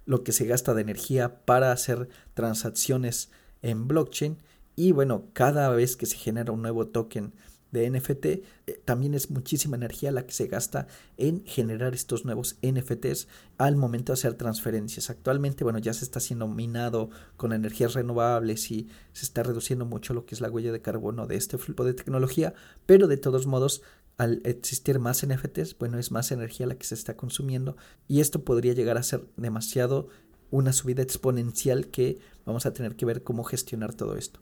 lo 0.05 0.23
que 0.23 0.31
se 0.31 0.45
gasta 0.45 0.73
de 0.73 0.81
energía 0.81 1.43
para 1.45 1.71
hacer 1.71 2.09
transacciones 2.33 3.29
en 3.61 3.87
blockchain. 3.87 4.37
Y 4.75 4.93
bueno, 4.93 5.25
cada 5.33 5.69
vez 5.69 5.97
que 5.97 6.05
se 6.05 6.17
genera 6.17 6.51
un 6.51 6.61
nuevo 6.61 6.87
token 6.87 7.33
de 7.71 7.89
NFT, 7.89 8.25
eh, 8.25 8.43
también 8.85 9.13
es 9.13 9.31
muchísima 9.31 9.75
energía 9.75 10.11
la 10.11 10.25
que 10.25 10.33
se 10.33 10.47
gasta 10.47 10.87
en 11.17 11.43
generar 11.45 11.93
estos 11.93 12.25
nuevos 12.25 12.57
NFTs 12.61 13.27
al 13.57 13.75
momento 13.75 14.11
de 14.11 14.15
hacer 14.15 14.33
transferencias. 14.35 15.09
Actualmente, 15.09 15.63
bueno, 15.63 15.79
ya 15.79 15.93
se 15.93 16.03
está 16.03 16.19
siendo 16.19 16.47
minado 16.47 17.09
con 17.37 17.53
energías 17.53 17.93
renovables 17.93 18.71
y 18.71 18.89
se 19.13 19.25
está 19.25 19.43
reduciendo 19.43 19.85
mucho 19.85 20.13
lo 20.13 20.25
que 20.25 20.35
es 20.35 20.41
la 20.41 20.49
huella 20.49 20.71
de 20.71 20.81
carbono 20.81 21.27
de 21.27 21.35
este 21.35 21.57
flujo 21.57 21.83
de 21.83 21.93
tecnología, 21.93 22.53
pero 22.85 23.07
de 23.07 23.17
todos 23.17 23.47
modos 23.47 23.81
al 24.17 24.41
existir 24.43 24.99
más 24.99 25.25
NFTs, 25.25 25.77
bueno, 25.79 25.97
es 25.97 26.11
más 26.11 26.31
energía 26.31 26.67
la 26.67 26.75
que 26.75 26.85
se 26.85 26.93
está 26.93 27.17
consumiendo 27.17 27.75
y 28.07 28.19
esto 28.19 28.43
podría 28.43 28.73
llegar 28.73 28.97
a 28.97 29.03
ser 29.03 29.25
demasiado 29.35 30.09
una 30.51 30.73
subida 30.73 31.01
exponencial 31.01 31.87
que 31.87 32.19
vamos 32.45 32.65
a 32.65 32.73
tener 32.73 32.95
que 32.95 33.05
ver 33.05 33.23
cómo 33.23 33.43
gestionar 33.43 33.93
todo 33.93 34.17
esto. 34.17 34.39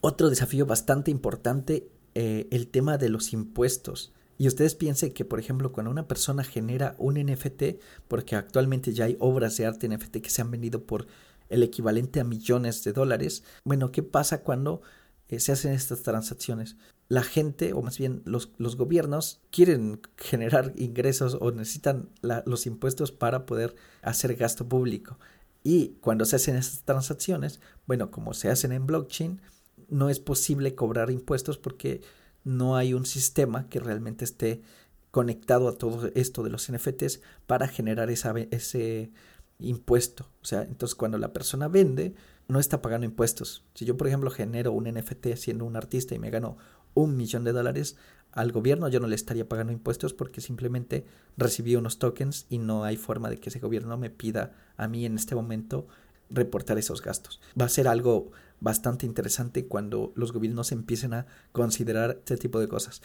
Otro 0.00 0.28
desafío 0.30 0.66
bastante 0.66 1.10
importante, 1.10 1.88
eh, 2.18 2.48
el 2.50 2.68
tema 2.68 2.96
de 2.96 3.10
los 3.10 3.34
impuestos. 3.34 4.14
Y 4.38 4.48
ustedes 4.48 4.74
piensen 4.74 5.12
que, 5.12 5.26
por 5.26 5.38
ejemplo, 5.38 5.70
cuando 5.70 5.90
una 5.90 6.08
persona 6.08 6.44
genera 6.44 6.94
un 6.96 7.14
NFT, 7.14 7.78
porque 8.08 8.36
actualmente 8.36 8.94
ya 8.94 9.04
hay 9.04 9.18
obras 9.20 9.58
de 9.58 9.66
arte 9.66 9.86
NFT 9.86 10.22
que 10.22 10.30
se 10.30 10.40
han 10.40 10.50
vendido 10.50 10.84
por 10.84 11.06
el 11.50 11.62
equivalente 11.62 12.20
a 12.20 12.24
millones 12.24 12.82
de 12.84 12.94
dólares, 12.94 13.44
bueno, 13.64 13.92
¿qué 13.92 14.02
pasa 14.02 14.42
cuando 14.42 14.80
eh, 15.28 15.40
se 15.40 15.52
hacen 15.52 15.74
estas 15.74 16.02
transacciones? 16.02 16.76
la 17.08 17.22
gente, 17.22 17.74
o 17.74 17.82
más 17.82 17.98
bien 17.98 18.22
los, 18.24 18.50
los 18.56 18.76
gobiernos, 18.76 19.42
quieren 19.50 20.00
generar 20.16 20.72
ingresos 20.76 21.36
o 21.38 21.52
necesitan 21.52 22.08
los 22.22 22.66
impuestos 22.66 23.12
para 23.12 23.44
poder 23.46 23.76
hacer 24.00 24.34
gasto 24.36 24.66
público. 24.68 25.18
Y 25.62 25.98
cuando 26.00 26.24
se 26.24 26.36
hacen 26.36 26.56
estas 26.56 26.82
transacciones, 26.82 27.60
bueno, 27.86 28.10
como 28.10 28.34
se 28.34 28.48
hacen 28.48 28.72
en 28.72 28.86
blockchain, 28.86 29.40
no 29.88 30.10
es 30.10 30.20
posible 30.20 30.74
cobrar 30.74 31.10
impuestos 31.10 31.58
porque 31.58 32.00
no 32.44 32.76
hay 32.76 32.94
un 32.94 33.06
sistema 33.06 33.68
que 33.68 33.80
realmente 33.80 34.24
esté 34.24 34.62
conectado 35.10 35.68
a 35.68 35.76
todo 35.76 36.10
esto 36.14 36.42
de 36.42 36.50
los 36.50 36.70
NFTs 36.70 37.20
para 37.46 37.68
generar 37.68 38.10
ese 38.10 39.10
impuesto. 39.58 40.28
O 40.42 40.44
sea, 40.44 40.62
entonces 40.62 40.94
cuando 40.94 41.18
la 41.18 41.32
persona 41.32 41.68
vende, 41.68 42.14
no 42.48 42.60
está 42.60 42.82
pagando 42.82 43.06
impuestos. 43.06 43.64
Si 43.74 43.84
yo, 43.84 43.96
por 43.96 44.06
ejemplo, 44.06 44.30
genero 44.30 44.72
un 44.72 44.84
NFT 44.84 45.34
siendo 45.36 45.64
un 45.64 45.76
artista 45.76 46.14
y 46.14 46.18
me 46.18 46.30
gano 46.30 46.56
un 46.94 47.16
millón 47.16 47.44
de 47.44 47.52
dólares 47.52 47.96
al 48.32 48.52
gobierno, 48.52 48.88
yo 48.88 49.00
no 49.00 49.06
le 49.06 49.14
estaría 49.14 49.48
pagando 49.48 49.72
impuestos 49.72 50.12
porque 50.12 50.40
simplemente 50.40 51.06
recibí 51.36 51.76
unos 51.76 51.98
tokens 51.98 52.46
y 52.48 52.58
no 52.58 52.84
hay 52.84 52.96
forma 52.96 53.30
de 53.30 53.38
que 53.38 53.48
ese 53.48 53.60
gobierno 53.60 53.96
me 53.96 54.10
pida 54.10 54.52
a 54.76 54.88
mí 54.88 55.06
en 55.06 55.16
este 55.16 55.34
momento 55.34 55.88
reportar 56.30 56.78
esos 56.78 57.02
gastos. 57.02 57.40
Va 57.60 57.66
a 57.66 57.70
ser 57.70 57.88
algo 57.88 58.30
bastante 58.60 59.06
interesante 59.06 59.66
cuando 59.66 60.12
los 60.16 60.32
gobiernos 60.32 60.72
empiecen 60.72 61.14
a 61.14 61.26
considerar 61.52 62.18
este 62.18 62.36
tipo 62.36 62.60
de 62.60 62.68
cosas. 62.68 63.02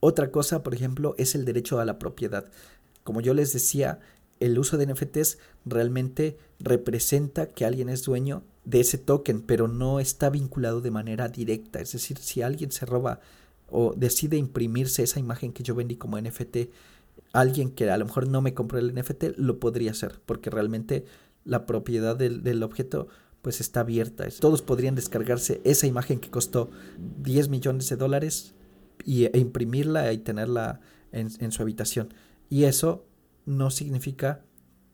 Otra 0.00 0.30
cosa, 0.30 0.62
por 0.62 0.74
ejemplo, 0.74 1.14
es 1.18 1.34
el 1.34 1.44
derecho 1.44 1.80
a 1.80 1.84
la 1.84 1.98
propiedad. 1.98 2.46
Como 3.04 3.20
yo 3.20 3.34
les 3.34 3.52
decía, 3.52 4.00
el 4.40 4.58
uso 4.58 4.76
de 4.76 4.86
NFTs 4.86 5.38
realmente 5.64 6.38
representa 6.58 7.46
que 7.46 7.64
alguien 7.64 7.88
es 7.88 8.02
dueño 8.02 8.44
de 8.64 8.80
ese 8.80 8.98
token, 8.98 9.42
pero 9.42 9.68
no 9.68 10.00
está 10.00 10.30
vinculado 10.30 10.80
de 10.80 10.90
manera 10.90 11.28
directa. 11.28 11.80
Es 11.80 11.92
decir, 11.92 12.18
si 12.18 12.42
alguien 12.42 12.72
se 12.72 12.86
roba 12.86 13.20
o 13.68 13.94
decide 13.96 14.36
imprimirse 14.36 15.02
esa 15.02 15.20
imagen 15.20 15.52
que 15.52 15.62
yo 15.62 15.74
vendí 15.74 15.96
como 15.96 16.20
NFT, 16.20 16.56
alguien 17.32 17.70
que 17.70 17.90
a 17.90 17.96
lo 17.96 18.04
mejor 18.04 18.28
no 18.28 18.42
me 18.42 18.54
compró 18.54 18.78
el 18.78 18.94
NFT 18.94 19.36
lo 19.36 19.58
podría 19.58 19.92
hacer, 19.92 20.20
porque 20.26 20.50
realmente 20.50 21.04
la 21.44 21.66
propiedad 21.66 22.16
del, 22.16 22.62
objeto 22.62 23.08
pues 23.42 23.60
está 23.60 23.80
abierta. 23.80 24.26
Todos 24.40 24.62
podrían 24.62 24.94
descargarse 24.94 25.60
esa 25.64 25.86
imagen 25.86 26.18
que 26.18 26.30
costó 26.30 26.70
10 27.22 27.48
millones 27.48 27.88
de 27.88 27.96
dólares 27.96 28.54
y, 29.04 29.24
e 29.24 29.38
imprimirla 29.38 30.12
y 30.12 30.18
tenerla 30.18 30.80
en, 31.12 31.28
en 31.38 31.52
su 31.52 31.62
habitación. 31.62 32.14
Y 32.48 32.64
eso 32.64 33.06
no 33.44 33.70
significa 33.70 34.44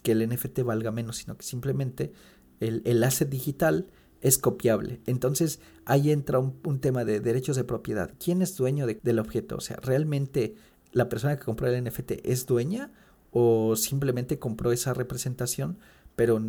que 0.03 0.13
el 0.13 0.29
NFT 0.29 0.63
valga 0.63 0.91
menos, 0.91 1.19
sino 1.19 1.37
que 1.37 1.45
simplemente 1.45 2.13
el, 2.59 2.83
el 2.85 3.03
asset 3.05 3.29
digital 3.29 3.87
es 4.21 4.39
copiable. 4.39 5.01
Entonces 5.07 5.61
ahí 5.85 6.11
entra 6.11 6.39
un, 6.39 6.81
tema 6.81 7.05
de 7.05 7.21
derechos 7.21 7.57
de 7.57 7.65
propiedad. 7.65 8.13
¿Quién 8.23 8.43
es 8.43 8.57
dueño 8.57 8.87
del 8.87 9.19
objeto? 9.19 9.57
O 9.57 9.61
sea, 9.61 9.77
¿realmente 9.77 10.55
la 10.93 11.09
persona 11.09 11.37
que 11.37 11.45
compró 11.45 11.69
el 11.69 11.85
NFT 11.85 12.13
es 12.25 12.47
dueña 12.47 12.93
o 13.31 13.77
simplemente 13.77 14.39
compró 14.39 14.73
esa 14.73 14.93
representación, 14.93 15.79
pero 16.17 16.43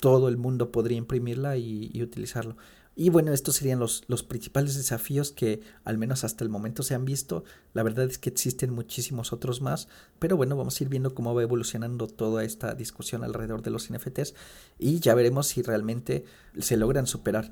todo 0.00 0.28
el 0.28 0.36
mundo 0.36 0.72
podría 0.72 0.98
imprimirla 0.98 1.56
y, 1.56 2.02
utilizarlo? 2.02 2.56
Y 2.94 3.08
bueno, 3.08 3.32
estos 3.32 3.56
serían 3.56 3.78
los, 3.78 4.04
los 4.06 4.22
principales 4.22 4.76
desafíos 4.76 5.32
que 5.32 5.62
al 5.84 5.96
menos 5.96 6.24
hasta 6.24 6.44
el 6.44 6.50
momento 6.50 6.82
se 6.82 6.94
han 6.94 7.06
visto. 7.06 7.42
La 7.72 7.82
verdad 7.82 8.04
es 8.04 8.18
que 8.18 8.28
existen 8.28 8.70
muchísimos 8.70 9.32
otros 9.32 9.62
más, 9.62 9.88
pero 10.18 10.36
bueno, 10.36 10.56
vamos 10.56 10.78
a 10.78 10.84
ir 10.84 10.90
viendo 10.90 11.14
cómo 11.14 11.34
va 11.34 11.42
evolucionando 11.42 12.06
toda 12.06 12.44
esta 12.44 12.74
discusión 12.74 13.24
alrededor 13.24 13.62
de 13.62 13.70
los 13.70 13.90
NFTs 13.90 14.34
y 14.78 15.00
ya 15.00 15.14
veremos 15.14 15.46
si 15.46 15.62
realmente 15.62 16.24
se 16.58 16.76
logran 16.76 17.06
superar. 17.06 17.50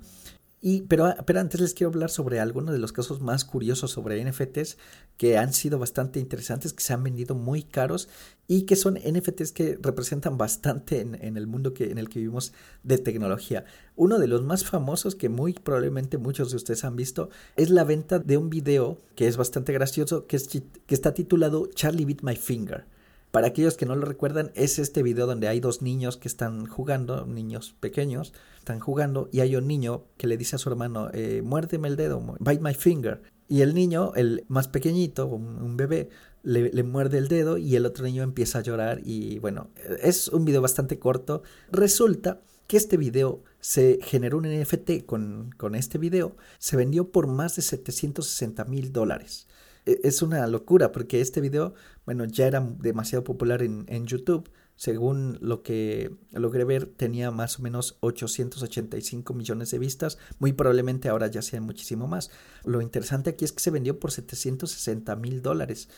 Y, 0.62 0.82
pero, 0.82 1.14
pero 1.24 1.40
antes 1.40 1.58
les 1.58 1.72
quiero 1.72 1.88
hablar 1.88 2.10
sobre 2.10 2.38
algunos 2.38 2.74
de 2.74 2.78
los 2.78 2.92
casos 2.92 3.22
más 3.22 3.46
curiosos 3.46 3.92
sobre 3.92 4.22
NFTs 4.22 4.76
que 5.16 5.38
han 5.38 5.54
sido 5.54 5.78
bastante 5.78 6.20
interesantes, 6.20 6.74
que 6.74 6.82
se 6.82 6.92
han 6.92 7.02
vendido 7.02 7.34
muy 7.34 7.62
caros 7.62 8.10
y 8.46 8.62
que 8.62 8.76
son 8.76 8.94
NFTs 8.94 9.52
que 9.52 9.78
representan 9.80 10.36
bastante 10.36 11.00
en, 11.00 11.36
el 11.36 11.46
mundo 11.46 11.72
que, 11.72 11.90
en 11.90 11.96
el 11.96 12.10
que 12.10 12.18
vivimos 12.18 12.52
de 12.82 12.98
tecnología. 12.98 13.64
Uno 13.96 14.18
de 14.18 14.26
los 14.26 14.42
más 14.42 14.64
famosos 14.64 15.14
que 15.14 15.30
muy 15.30 15.54
probablemente 15.54 16.18
muchos 16.18 16.50
de 16.50 16.56
ustedes 16.56 16.84
han 16.84 16.96
visto 16.96 17.30
es 17.56 17.70
la 17.70 17.84
venta 17.84 18.18
de 18.18 18.36
un 18.36 18.50
video 18.50 18.98
que 19.16 19.28
es 19.28 19.38
bastante 19.38 19.72
gracioso, 19.72 20.26
que, 20.26 20.36
es, 20.36 20.46
que 20.48 20.94
está 20.94 21.14
titulado 21.14 21.68
Charlie 21.74 22.04
Beat 22.04 22.22
My 22.22 22.36
Finger. 22.36 22.84
Para 23.30 23.48
aquellos 23.48 23.76
que 23.76 23.86
no 23.86 23.94
lo 23.94 24.06
recuerdan, 24.06 24.50
es 24.54 24.78
este 24.78 25.02
video 25.02 25.26
donde 25.26 25.46
hay 25.46 25.60
dos 25.60 25.82
niños 25.82 26.16
que 26.16 26.26
están 26.26 26.66
jugando, 26.66 27.26
niños 27.26 27.76
pequeños, 27.78 28.32
están 28.58 28.80
jugando 28.80 29.28
y 29.30 29.40
hay 29.40 29.54
un 29.54 29.68
niño 29.68 30.04
que 30.16 30.26
le 30.26 30.36
dice 30.36 30.56
a 30.56 30.58
su 30.58 30.68
hermano, 30.68 31.10
eh, 31.12 31.40
muérdeme 31.42 31.88
el 31.88 31.96
dedo, 31.96 32.36
bite 32.40 32.62
my 32.62 32.74
finger. 32.74 33.22
Y 33.46 33.62
el 33.62 33.74
niño, 33.74 34.12
el 34.14 34.44
más 34.48 34.68
pequeñito, 34.68 35.26
un, 35.26 35.76
bebé, 35.76 36.08
le, 36.42 36.70
le, 36.72 36.82
muerde 36.84 37.18
el 37.18 37.26
dedo 37.26 37.58
y 37.58 37.74
el 37.74 37.84
otro 37.84 38.04
niño 38.04 38.22
empieza 38.22 38.60
a 38.60 38.62
llorar 38.62 39.00
y 39.04 39.40
bueno, 39.40 39.70
es 40.02 40.28
un 40.28 40.44
video 40.44 40.62
bastante 40.62 41.00
corto. 41.00 41.42
Resulta 41.72 42.40
que 42.68 42.76
este 42.76 42.96
video 42.96 43.42
se 43.58 43.98
generó 44.02 44.38
un 44.38 44.44
NFT 44.44 45.04
con, 45.04 45.50
con 45.56 45.74
este 45.74 45.98
video, 45.98 46.36
se 46.58 46.76
vendió 46.76 47.10
por 47.10 47.26
más 47.26 47.56
de 47.56 47.62
760 47.62 48.64
mil 48.66 48.92
dólares. 48.92 49.48
E, 49.86 50.00
es 50.04 50.22
una 50.22 50.46
locura 50.46 50.92
porque 50.92 51.20
este 51.20 51.40
video, 51.40 51.74
bueno, 52.04 52.24
ya 52.24 52.46
era 52.46 52.60
demasiado 52.60 53.24
popular 53.24 53.62
en, 53.62 53.84
en 53.88 54.06
YouTube. 54.06 54.50
Según 54.76 55.36
lo 55.42 55.62
que 55.62 56.10
logré 56.32 56.64
ver, 56.64 56.86
tenía 56.86 57.30
más 57.30 57.58
o 57.58 57.62
menos 57.62 57.98
885 58.00 59.34
millones 59.34 59.70
de 59.72 59.78
vistas. 59.78 60.16
Muy 60.38 60.54
probablemente 60.54 61.10
ahora 61.10 61.26
ya 61.26 61.42
sean 61.42 61.64
muchísimo 61.64 62.06
más. 62.06 62.30
Lo 62.64 62.80
interesante 62.80 63.28
aquí 63.28 63.44
es 63.44 63.52
que 63.52 63.60
se 63.60 63.70
vendió 63.70 64.00
por 64.00 64.10
760 64.10 65.16
mil 65.16 65.42
dólares, 65.42 65.90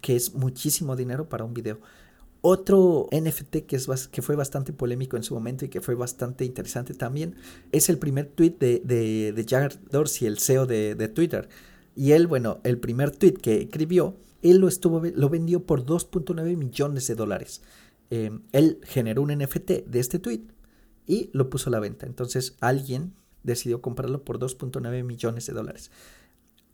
que 0.00 0.14
es 0.14 0.32
muchísimo 0.32 0.94
dinero 0.94 1.28
para 1.28 1.44
un 1.44 1.54
video. 1.54 1.80
Otro 2.40 3.08
NFT 3.10 3.66
que, 3.66 3.74
es, 3.74 3.88
que 4.08 4.22
fue 4.22 4.36
bastante 4.36 4.72
polémico 4.72 5.16
en 5.16 5.22
su 5.22 5.34
momento 5.34 5.64
y 5.64 5.68
que 5.68 5.80
fue 5.80 5.94
bastante 5.94 6.44
interesante 6.44 6.94
también 6.94 7.34
es 7.72 7.88
el 7.88 7.98
primer 7.98 8.26
tweet 8.26 8.56
de, 8.60 8.82
de, 8.84 9.32
de 9.32 9.44
Jack 9.44 9.80
Dorsey, 9.90 10.28
el 10.28 10.38
CEO 10.38 10.66
de, 10.66 10.94
de 10.94 11.08
Twitter 11.08 11.48
y 11.94 12.12
él, 12.12 12.26
bueno, 12.26 12.60
el 12.64 12.78
primer 12.78 13.10
tweet 13.10 13.34
que 13.34 13.62
escribió, 13.62 14.16
él 14.42 14.58
lo, 14.58 14.68
estuvo, 14.68 15.00
lo 15.00 15.28
vendió 15.28 15.64
por 15.64 15.84
2.9 15.86 16.56
millones 16.56 17.06
de 17.06 17.14
dólares. 17.14 17.62
Eh, 18.10 18.30
él 18.52 18.80
generó 18.84 19.22
un 19.22 19.36
NFT 19.36 19.86
de 19.86 20.00
este 20.00 20.18
tweet 20.18 20.42
y 21.06 21.30
lo 21.32 21.48
puso 21.50 21.70
a 21.70 21.72
la 21.72 21.80
venta. 21.80 22.06
Entonces 22.06 22.56
alguien 22.60 23.14
decidió 23.42 23.80
comprarlo 23.80 24.24
por 24.24 24.38
2.9 24.38 25.04
millones 25.04 25.46
de 25.46 25.52
dólares. 25.52 25.90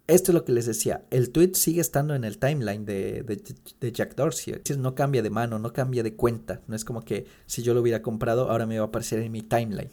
Esto 0.06 0.32
es 0.32 0.34
lo 0.34 0.44
que 0.44 0.52
les 0.52 0.66
decía. 0.66 1.04
El 1.10 1.30
tweet 1.30 1.52
sigue 1.54 1.80
estando 1.80 2.16
en 2.16 2.24
el 2.24 2.38
timeline 2.38 2.84
de, 2.84 3.22
de, 3.22 3.92
Jack 3.92 4.16
Dorsey. 4.16 4.60
No 4.76 4.96
cambia 4.96 5.22
de 5.22 5.30
mano, 5.30 5.60
no 5.60 5.72
cambia 5.72 6.02
de 6.02 6.16
cuenta. 6.16 6.62
No 6.66 6.74
es 6.74 6.84
como 6.84 7.02
que 7.02 7.26
si 7.46 7.62
yo 7.62 7.74
lo 7.74 7.80
hubiera 7.80 8.02
comprado, 8.02 8.50
ahora 8.50 8.66
me 8.66 8.78
va 8.78 8.86
a 8.86 8.88
aparecer 8.88 9.20
en 9.20 9.30
mi 9.30 9.42
timeline. 9.42 9.92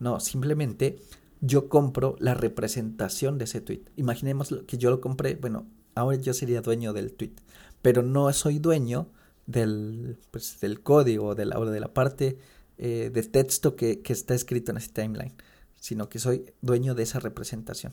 No, 0.00 0.20
simplemente 0.20 0.98
yo 1.46 1.68
compro 1.68 2.16
la 2.18 2.34
representación 2.34 3.38
de 3.38 3.44
ese 3.44 3.60
tweet. 3.60 3.82
Imaginemos 3.96 4.54
que 4.66 4.78
yo 4.78 4.90
lo 4.90 5.00
compré, 5.00 5.34
bueno, 5.34 5.66
ahora 5.94 6.16
yo 6.16 6.32
sería 6.32 6.62
dueño 6.62 6.92
del 6.92 7.12
tweet, 7.12 7.34
pero 7.82 8.02
no 8.02 8.32
soy 8.32 8.58
dueño 8.58 9.10
del, 9.46 10.18
pues, 10.30 10.58
del 10.60 10.82
código 10.82 11.34
de 11.34 11.44
la, 11.44 11.58
o 11.58 11.66
de 11.66 11.80
la 11.80 11.92
parte 11.92 12.38
eh, 12.78 13.10
de 13.12 13.22
texto 13.22 13.76
que, 13.76 14.00
que 14.00 14.14
está 14.14 14.34
escrito 14.34 14.70
en 14.70 14.78
ese 14.78 14.88
timeline, 14.90 15.34
sino 15.76 16.08
que 16.08 16.18
soy 16.18 16.46
dueño 16.62 16.94
de 16.94 17.02
esa 17.02 17.20
representación. 17.20 17.92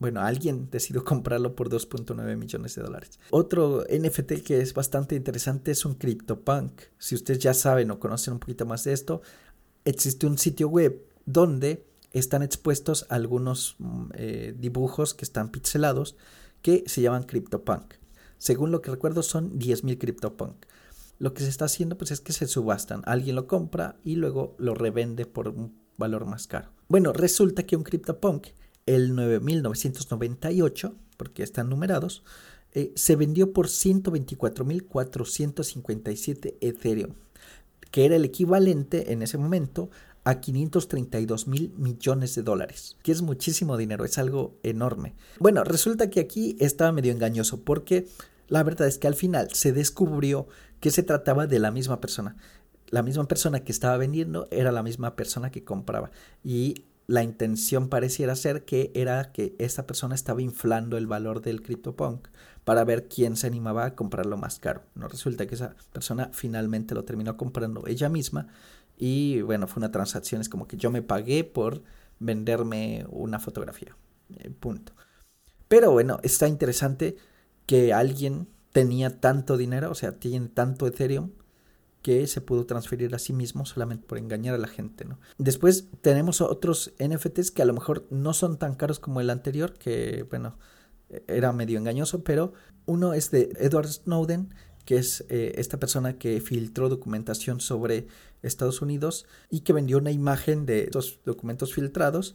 Bueno, 0.00 0.20
alguien 0.20 0.68
decidió 0.70 1.04
comprarlo 1.04 1.54
por 1.54 1.70
2.9 1.70 2.36
millones 2.36 2.74
de 2.74 2.82
dólares. 2.82 3.18
Otro 3.30 3.84
NFT 3.88 4.44
que 4.44 4.60
es 4.60 4.74
bastante 4.74 5.16
interesante 5.16 5.72
es 5.72 5.84
un 5.84 5.94
CryptoPunk. 5.94 6.82
Si 6.98 7.14
ustedes 7.14 7.40
ya 7.40 7.54
saben 7.54 7.90
o 7.90 7.98
conocen 7.98 8.34
un 8.34 8.40
poquito 8.40 8.64
más 8.64 8.84
de 8.84 8.92
esto, 8.92 9.22
existe 9.84 10.26
un 10.26 10.38
sitio 10.38 10.68
web 10.68 11.04
donde 11.26 11.84
están 12.18 12.42
expuestos 12.42 13.06
algunos 13.08 13.76
mm, 13.78 14.04
eh, 14.14 14.54
dibujos 14.56 15.14
que 15.14 15.24
están 15.24 15.50
pixelados 15.50 16.16
que 16.62 16.84
se 16.86 17.02
llaman 17.02 17.24
CryptoPunk. 17.24 17.94
Según 18.38 18.70
lo 18.70 18.80
que 18.82 18.90
recuerdo 18.90 19.22
son 19.22 19.58
10.000 19.58 19.98
CryptoPunk. 19.98 20.66
Lo 21.18 21.34
que 21.34 21.42
se 21.42 21.48
está 21.48 21.64
haciendo 21.64 21.98
pues 21.98 22.12
es 22.12 22.20
que 22.20 22.32
se 22.32 22.46
subastan, 22.46 23.02
alguien 23.04 23.36
lo 23.36 23.46
compra 23.46 23.96
y 24.04 24.16
luego 24.16 24.56
lo 24.58 24.74
revende 24.74 25.26
por 25.26 25.48
un 25.48 25.78
valor 25.96 26.26
más 26.26 26.46
caro. 26.46 26.70
Bueno, 26.88 27.12
resulta 27.12 27.64
que 27.64 27.76
un 27.76 27.82
CryptoPunk, 27.82 28.48
el 28.86 29.14
9998, 29.14 30.94
porque 31.16 31.42
están 31.42 31.68
numerados, 31.68 32.22
eh, 32.72 32.92
se 32.94 33.16
vendió 33.16 33.52
por 33.52 33.66
124.457 33.66 36.54
Ethereum, 36.60 37.14
que 37.90 38.04
era 38.04 38.14
el 38.16 38.24
equivalente 38.24 39.12
en 39.12 39.22
ese 39.22 39.38
momento 39.38 39.90
a 40.28 40.40
532 40.40 41.48
mil 41.48 41.72
millones 41.78 42.34
de 42.34 42.42
dólares, 42.42 42.98
que 43.02 43.12
es 43.12 43.22
muchísimo 43.22 43.78
dinero, 43.78 44.04
es 44.04 44.18
algo 44.18 44.58
enorme. 44.62 45.14
Bueno, 45.40 45.64
resulta 45.64 46.10
que 46.10 46.20
aquí 46.20 46.54
estaba 46.60 46.92
medio 46.92 47.12
engañoso 47.12 47.62
porque 47.62 48.06
la 48.46 48.62
verdad 48.62 48.88
es 48.88 48.98
que 48.98 49.06
al 49.06 49.14
final 49.14 49.48
se 49.54 49.72
descubrió 49.72 50.46
que 50.80 50.90
se 50.90 51.02
trataba 51.02 51.46
de 51.46 51.58
la 51.60 51.70
misma 51.70 52.02
persona. 52.02 52.36
La 52.90 53.02
misma 53.02 53.26
persona 53.26 53.60
que 53.60 53.72
estaba 53.72 53.96
vendiendo 53.96 54.48
era 54.50 54.70
la 54.70 54.82
misma 54.82 55.16
persona 55.16 55.50
que 55.50 55.64
compraba 55.64 56.10
y 56.44 56.84
la 57.06 57.22
intención 57.22 57.88
pareciera 57.88 58.36
ser 58.36 58.66
que 58.66 58.92
era 58.94 59.32
que 59.32 59.56
esta 59.58 59.86
persona 59.86 60.14
estaba 60.14 60.42
inflando 60.42 60.98
el 60.98 61.06
valor 61.06 61.40
del 61.40 61.62
CryptoPunk 61.62 62.28
para 62.64 62.84
ver 62.84 63.08
quién 63.08 63.34
se 63.34 63.46
animaba 63.46 63.86
a 63.86 63.94
comprarlo 63.94 64.36
más 64.36 64.58
caro. 64.58 64.82
No 64.94 65.08
resulta 65.08 65.46
que 65.46 65.54
esa 65.54 65.74
persona 65.90 66.28
finalmente 66.34 66.94
lo 66.94 67.04
terminó 67.04 67.38
comprando 67.38 67.86
ella 67.86 68.10
misma 68.10 68.48
y 68.98 69.42
bueno, 69.42 69.68
fue 69.68 69.80
una 69.80 69.92
transacción, 69.92 70.40
es 70.40 70.48
como 70.48 70.66
que 70.66 70.76
yo 70.76 70.90
me 70.90 71.02
pagué 71.02 71.44
por 71.44 71.82
venderme 72.18 73.06
una 73.08 73.38
fotografía. 73.38 73.96
Eh, 74.36 74.50
punto. 74.50 74.92
Pero 75.68 75.92
bueno, 75.92 76.18
está 76.22 76.48
interesante 76.48 77.16
que 77.64 77.92
alguien 77.92 78.48
tenía 78.72 79.20
tanto 79.20 79.56
dinero, 79.56 79.90
o 79.90 79.94
sea, 79.94 80.18
tiene 80.18 80.48
tanto 80.48 80.86
Ethereum, 80.86 81.30
que 82.02 82.26
se 82.26 82.40
pudo 82.40 82.66
transferir 82.66 83.14
a 83.14 83.18
sí 83.18 83.32
mismo 83.32 83.66
solamente 83.66 84.06
por 84.06 84.18
engañar 84.18 84.54
a 84.54 84.58
la 84.58 84.68
gente, 84.68 85.04
¿no? 85.04 85.18
Después 85.36 85.88
tenemos 86.00 86.40
otros 86.40 86.92
NFTs 86.98 87.50
que 87.50 87.62
a 87.62 87.66
lo 87.66 87.74
mejor 87.74 88.06
no 88.10 88.32
son 88.32 88.58
tan 88.58 88.74
caros 88.74 88.98
como 88.98 89.20
el 89.20 89.30
anterior, 89.30 89.74
que 89.74 90.24
bueno, 90.30 90.58
era 91.26 91.52
medio 91.52 91.78
engañoso, 91.78 92.22
pero 92.24 92.52
uno 92.86 93.14
es 93.14 93.30
de 93.30 93.52
Edward 93.58 93.88
Snowden, 93.88 94.54
que 94.88 94.96
es 94.96 95.22
eh, 95.28 95.52
esta 95.56 95.78
persona 95.78 96.16
que 96.16 96.40
filtró 96.40 96.88
documentación 96.88 97.60
sobre 97.60 98.06
Estados 98.40 98.80
Unidos 98.80 99.26
y 99.50 99.60
que 99.60 99.74
vendió 99.74 99.98
una 99.98 100.12
imagen 100.12 100.64
de 100.64 100.84
estos 100.84 101.18
documentos 101.26 101.74
filtrados 101.74 102.34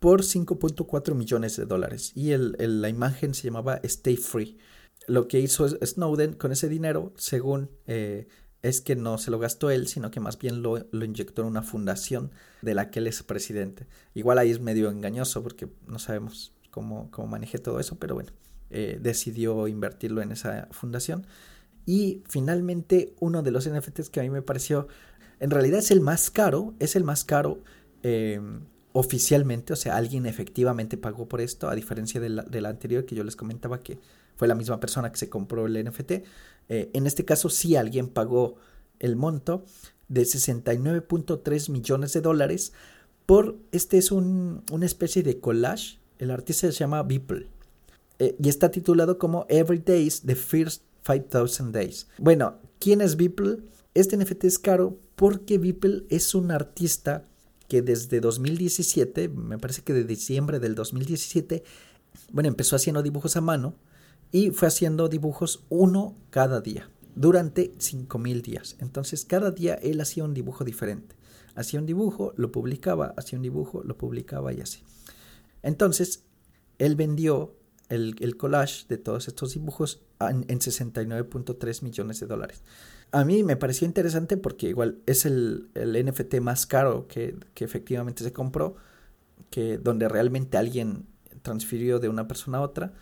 por 0.00 0.20
5.4 0.20 1.14
millones 1.14 1.56
de 1.56 1.64
dólares. 1.64 2.12
Y 2.14 2.32
el, 2.32 2.56
la 2.58 2.90
imagen 2.90 3.32
se 3.32 3.44
llamaba 3.44 3.80
Stay 3.84 4.18
Free. 4.18 4.58
Lo 5.06 5.28
que 5.28 5.40
hizo 5.40 5.66
Snowden 5.66 6.34
con 6.34 6.52
ese 6.52 6.68
dinero, 6.68 7.14
según 7.16 7.70
eh, 7.86 8.28
es 8.60 8.82
que 8.82 8.96
no 8.96 9.16
se 9.16 9.30
lo 9.30 9.38
gastó 9.38 9.70
él, 9.70 9.88
sino 9.88 10.10
que 10.10 10.20
más 10.20 10.38
bien 10.38 10.60
lo, 10.60 10.86
lo, 10.90 11.06
inyectó 11.06 11.40
en 11.40 11.48
una 11.48 11.62
fundación 11.62 12.32
de 12.60 12.74
la 12.74 12.90
que 12.90 12.98
él 12.98 13.06
es 13.06 13.22
presidente. 13.22 13.86
Igual 14.12 14.36
ahí 14.36 14.50
es 14.50 14.60
medio 14.60 14.90
engañoso 14.90 15.42
porque 15.42 15.68
no 15.86 15.98
sabemos 15.98 16.52
cómo, 16.70 17.10
cómo 17.10 17.28
maneje 17.28 17.56
todo 17.56 17.80
eso, 17.80 17.96
pero 17.98 18.14
bueno, 18.14 18.30
eh, 18.68 18.98
decidió 19.00 19.68
invertirlo 19.68 20.20
en 20.20 20.32
esa 20.32 20.68
fundación. 20.70 21.26
Y 21.86 22.22
finalmente, 22.28 23.14
uno 23.20 23.42
de 23.42 23.50
los 23.50 23.68
NFTs 23.68 24.10
que 24.10 24.20
a 24.20 24.22
mí 24.22 24.30
me 24.30 24.42
pareció, 24.42 24.88
en 25.40 25.50
realidad 25.50 25.78
es 25.78 25.90
el 25.90 26.00
más 26.00 26.30
caro, 26.30 26.74
es 26.78 26.96
el 26.96 27.04
más 27.04 27.24
caro 27.24 27.62
eh, 28.02 28.40
oficialmente, 28.92 29.72
o 29.72 29.76
sea, 29.76 29.96
alguien 29.96 30.26
efectivamente 30.26 30.96
pagó 30.96 31.28
por 31.28 31.40
esto, 31.40 31.68
a 31.68 31.74
diferencia 31.74 32.20
del, 32.20 32.42
del, 32.48 32.66
anterior 32.66 33.04
que 33.04 33.14
yo 33.14 33.24
les 33.24 33.36
comentaba 33.36 33.80
que 33.80 33.98
fue 34.36 34.48
la 34.48 34.54
misma 34.54 34.80
persona 34.80 35.10
que 35.10 35.18
se 35.18 35.28
compró 35.28 35.66
el 35.66 35.84
NFT. 35.84 36.10
Eh, 36.68 36.90
en 36.92 37.06
este 37.06 37.24
caso 37.24 37.48
sí 37.48 37.76
alguien 37.76 38.08
pagó 38.08 38.56
el 38.98 39.16
monto 39.16 39.64
de 40.08 40.22
69.3 40.22 41.70
millones 41.70 42.12
de 42.12 42.20
dólares 42.20 42.72
por, 43.26 43.56
este 43.72 43.98
es 43.98 44.12
un, 44.12 44.62
una 44.70 44.86
especie 44.86 45.22
de 45.22 45.40
collage, 45.40 45.98
el 46.18 46.30
artista 46.30 46.70
se 46.70 46.78
llama 46.78 47.02
Beeple. 47.02 47.48
Eh, 48.18 48.36
y 48.40 48.48
está 48.48 48.70
titulado 48.70 49.18
como 49.18 49.46
Every 49.48 49.78
Days 49.78 50.22
the 50.22 50.36
First 50.36 50.82
5000 51.04 51.72
Days. 51.72 52.08
Bueno, 52.18 52.58
¿quién 52.78 53.00
es 53.00 53.16
Beeple? 53.16 53.58
Este 53.94 54.16
NFT 54.16 54.44
es 54.44 54.58
caro 54.58 54.98
porque 55.16 55.58
Beeple 55.58 56.04
es 56.08 56.34
un 56.34 56.50
artista 56.50 57.24
que 57.68 57.82
desde 57.82 58.20
2017, 58.20 59.28
me 59.28 59.58
parece 59.58 59.82
que 59.82 59.92
de 59.92 60.04
diciembre 60.04 60.60
del 60.60 60.74
2017, 60.74 61.64
bueno, 62.32 62.48
empezó 62.48 62.76
haciendo 62.76 63.02
dibujos 63.02 63.36
a 63.36 63.40
mano 63.40 63.74
y 64.32 64.50
fue 64.50 64.68
haciendo 64.68 65.08
dibujos 65.08 65.64
uno 65.68 66.14
cada 66.30 66.60
día 66.60 66.90
durante 67.14 67.74
5000 67.78 68.42
días. 68.42 68.76
Entonces, 68.80 69.24
cada 69.24 69.50
día 69.50 69.74
él 69.74 70.00
hacía 70.00 70.24
un 70.24 70.34
dibujo 70.34 70.64
diferente. 70.64 71.14
Hacía 71.54 71.78
un 71.78 71.86
dibujo, 71.86 72.32
lo 72.36 72.50
publicaba, 72.50 73.14
hacía 73.16 73.38
un 73.38 73.44
dibujo, 73.44 73.82
lo 73.84 73.96
publicaba 73.96 74.52
y 74.52 74.60
así. 74.60 74.80
Entonces, 75.62 76.24
él 76.78 76.96
vendió 76.96 77.56
el, 77.88 78.36
collage 78.36 78.86
de 78.88 78.98
todos 78.98 79.28
estos 79.28 79.54
dibujos 79.54 80.02
en, 80.30 80.46
69.3 80.46 81.82
millones 81.82 82.20
de 82.20 82.26
dólares. 82.26 82.62
A 83.12 83.24
mí 83.24 83.42
me 83.42 83.56
pareció 83.56 83.86
interesante 83.86 84.36
porque 84.36 84.68
igual 84.68 84.98
es 85.06 85.24
el, 85.24 85.68
NFT 85.74 86.40
más 86.40 86.66
caro 86.66 87.06
que, 87.06 87.36
efectivamente 87.56 88.24
se 88.24 88.32
compró, 88.32 88.76
que 89.50 89.78
donde 89.78 90.08
realmente 90.08 90.56
alguien 90.56 91.06
transfirió 91.42 91.98
de 91.98 92.08
una 92.08 92.26
persona 92.26 92.58
a 92.58 92.62
otra. 92.62 92.92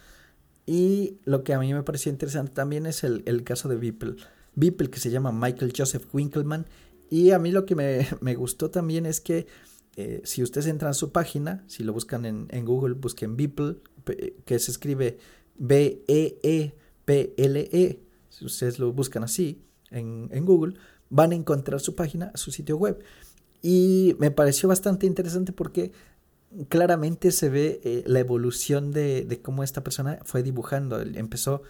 Y 0.66 1.18
lo 1.24 1.44
que 1.44 1.54
a 1.54 1.58
mí 1.58 1.72
me 1.72 1.82
pareció 1.82 2.10
interesante 2.10 2.52
también 2.52 2.86
es 2.86 3.04
el, 3.04 3.44
caso 3.44 3.68
de 3.68 3.76
Beeple. 3.76 4.16
Beeple 4.54 4.90
que 4.90 5.00
se 5.00 5.10
llama 5.10 5.32
Michael 5.32 5.72
Joseph 5.76 6.06
Winkelmann. 6.12 6.66
Y 7.08 7.30
a 7.30 7.38
mí 7.38 7.50
lo 7.50 7.64
que 7.66 7.74
me, 8.20 8.34
gustó 8.34 8.70
también 8.70 9.06
es 9.06 9.20
que 9.20 9.46
eh, 9.96 10.20
si 10.24 10.42
ustedes 10.42 10.66
entran 10.66 10.90
a 10.90 10.94
su 10.94 11.12
página, 11.12 11.64
si 11.66 11.84
lo 11.84 11.92
buscan 11.92 12.24
en, 12.24 12.46
en 12.50 12.64
Google, 12.64 12.94
busquen 12.94 13.36
Beeple, 13.36 13.76
que 14.44 14.58
se 14.58 14.70
escribe 14.70 15.18
B-E-E-P-L-E, 15.56 16.74
e, 17.06 18.00
si 18.28 18.44
ustedes 18.44 18.78
lo 18.78 18.92
buscan 18.92 19.24
así 19.24 19.62
en, 19.90 20.44
Google, 20.44 20.74
van 21.10 21.32
a 21.32 21.34
encontrar 21.34 21.80
su 21.80 21.94
página, 21.94 22.32
su 22.34 22.50
sitio 22.50 22.76
web. 22.76 23.02
Y 23.62 24.16
me 24.18 24.30
pareció 24.30 24.68
bastante 24.68 25.06
interesante 25.06 25.52
porque 25.52 25.92
claramente 26.68 27.30
se 27.30 27.48
ve 27.48 27.80
eh, 27.84 28.04
la 28.06 28.20
evolución 28.20 28.90
de, 28.90 29.40
cómo 29.42 29.62
esta 29.62 29.84
persona 29.84 30.18
fue 30.24 30.42
dibujando. 30.42 31.00
Empezó, 31.00 31.62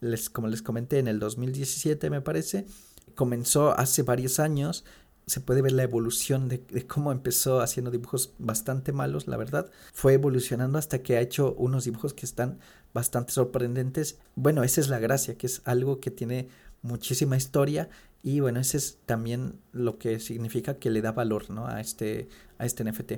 les, 0.00 0.28
como 0.30 0.48
les 0.48 0.62
comenté, 0.62 0.98
en 0.98 1.08
el 1.08 1.18
2017 1.18 2.10
me 2.10 2.20
parece. 2.20 2.66
Comenzó 3.14 3.72
hace 3.78 4.02
varios 4.02 4.38
años 4.38 4.84
se 5.28 5.40
puede 5.40 5.62
ver 5.62 5.72
la 5.72 5.82
evolución 5.82 6.48
de, 6.48 6.60
cómo 6.86 7.12
empezó 7.12 7.60
haciendo 7.60 7.90
dibujos 7.90 8.32
bastante 8.38 8.92
malos, 8.92 9.28
la 9.28 9.36
verdad. 9.36 9.70
Fue 9.92 10.14
evolucionando 10.14 10.78
hasta 10.78 11.02
que 11.02 11.16
ha 11.16 11.20
hecho 11.20 11.54
unos 11.54 11.84
dibujos 11.84 12.14
que 12.14 12.26
están 12.26 12.58
bastante 12.94 13.32
sorprendentes. 13.32 14.18
Bueno, 14.34 14.62
esa 14.64 14.80
es 14.80 14.88
la 14.88 14.98
gracia, 14.98 15.36
que 15.36 15.46
es 15.46 15.62
algo 15.64 16.00
que 16.00 16.10
tiene 16.10 16.48
muchísima 16.82 17.36
historia 17.36 17.88
y 18.22 18.40
bueno, 18.40 18.58
ese 18.60 18.78
es 18.78 18.98
también 19.06 19.60
lo 19.72 19.98
que 19.98 20.18
significa 20.18 20.78
que 20.78 20.90
le 20.90 21.02
da 21.02 21.12
valor 21.12 21.50
¿no? 21.50 21.66
a, 21.68 21.80
este, 21.80 22.28
a 22.58 22.66
este 22.66 22.82
NFT. 22.84 23.12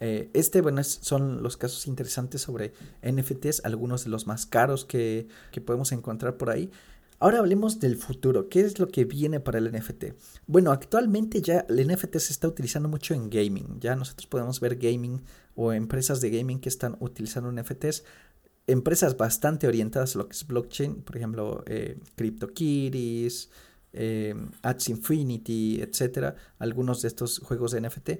Eh, 0.00 0.30
este, 0.32 0.60
bueno, 0.60 0.82
son 0.84 1.42
los 1.42 1.56
casos 1.56 1.86
interesantes 1.88 2.42
sobre 2.42 2.72
NFTs, 3.02 3.64
algunos 3.64 4.04
de 4.04 4.10
los 4.10 4.26
más 4.26 4.46
caros 4.46 4.84
que, 4.84 5.26
que 5.50 5.60
podemos 5.60 5.90
encontrar 5.92 6.36
por 6.36 6.50
ahí. 6.50 6.70
Ahora 7.20 7.38
hablemos 7.38 7.80
del 7.80 7.96
futuro. 7.96 8.48
¿Qué 8.48 8.60
es 8.60 8.78
lo 8.78 8.88
que 8.88 9.04
viene 9.04 9.40
para 9.40 9.58
el 9.58 9.70
NFT? 9.72 10.14
Bueno, 10.46 10.72
actualmente 10.72 11.40
ya 11.40 11.64
el 11.68 11.86
NFT 11.86 12.16
se 12.18 12.32
está 12.32 12.48
utilizando 12.48 12.88
mucho 12.88 13.14
en 13.14 13.30
gaming. 13.30 13.78
Ya 13.80 13.94
nosotros 13.96 14.26
podemos 14.26 14.60
ver 14.60 14.76
gaming 14.76 15.22
o 15.54 15.72
empresas 15.72 16.20
de 16.20 16.30
gaming 16.30 16.58
que 16.58 16.68
están 16.68 16.96
utilizando 17.00 17.50
NFTs. 17.52 18.04
Empresas 18.66 19.16
bastante 19.16 19.66
orientadas 19.68 20.16
a 20.16 20.18
lo 20.18 20.28
que 20.28 20.32
es 20.32 20.46
blockchain, 20.46 21.02
por 21.02 21.16
ejemplo, 21.16 21.62
eh, 21.66 21.98
CryptoKitties, 22.16 23.50
eh, 23.92 24.34
Ads 24.62 24.88
Infinity, 24.88 25.80
etcétera. 25.82 26.34
Algunos 26.58 27.02
de 27.02 27.08
estos 27.08 27.38
juegos 27.38 27.72
de 27.72 27.80
NFT. 27.80 28.10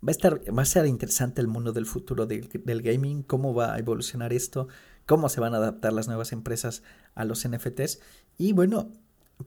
Va 0.00 0.08
a, 0.08 0.10
estar, 0.12 0.40
va 0.56 0.62
a 0.62 0.66
ser 0.66 0.86
interesante 0.86 1.40
el 1.40 1.48
mundo 1.48 1.72
del 1.72 1.86
futuro 1.86 2.26
del 2.26 2.82
gaming, 2.82 3.22
cómo 3.24 3.52
va 3.52 3.74
a 3.74 3.78
evolucionar 3.80 4.32
esto 4.32 4.68
cómo 5.08 5.30
se 5.30 5.40
van 5.40 5.54
a 5.54 5.56
adaptar 5.56 5.94
las 5.94 6.06
nuevas 6.06 6.32
empresas 6.32 6.82
a 7.14 7.24
los 7.24 7.48
NFTs. 7.48 7.98
Y 8.36 8.52
bueno, 8.52 8.92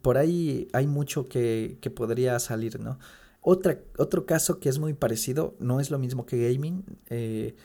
por 0.01 0.17
ahí 0.17 0.67
hay 0.73 0.87
mucho 0.87 1.29
que, 1.29 1.77
podría 1.95 2.39
salir, 2.39 2.79
¿no? 2.79 2.97
Otra, 3.41 3.79
otro 3.97 4.25
caso 4.25 4.59
que 4.59 4.69
es 4.69 4.79
muy 4.79 4.93
parecido, 4.93 5.55
no 5.59 5.79
es 5.79 5.91
lo 5.91 5.99
mismo 5.99 6.25
que 6.25 6.51
gaming, 6.51 6.83
eh, 7.09 7.55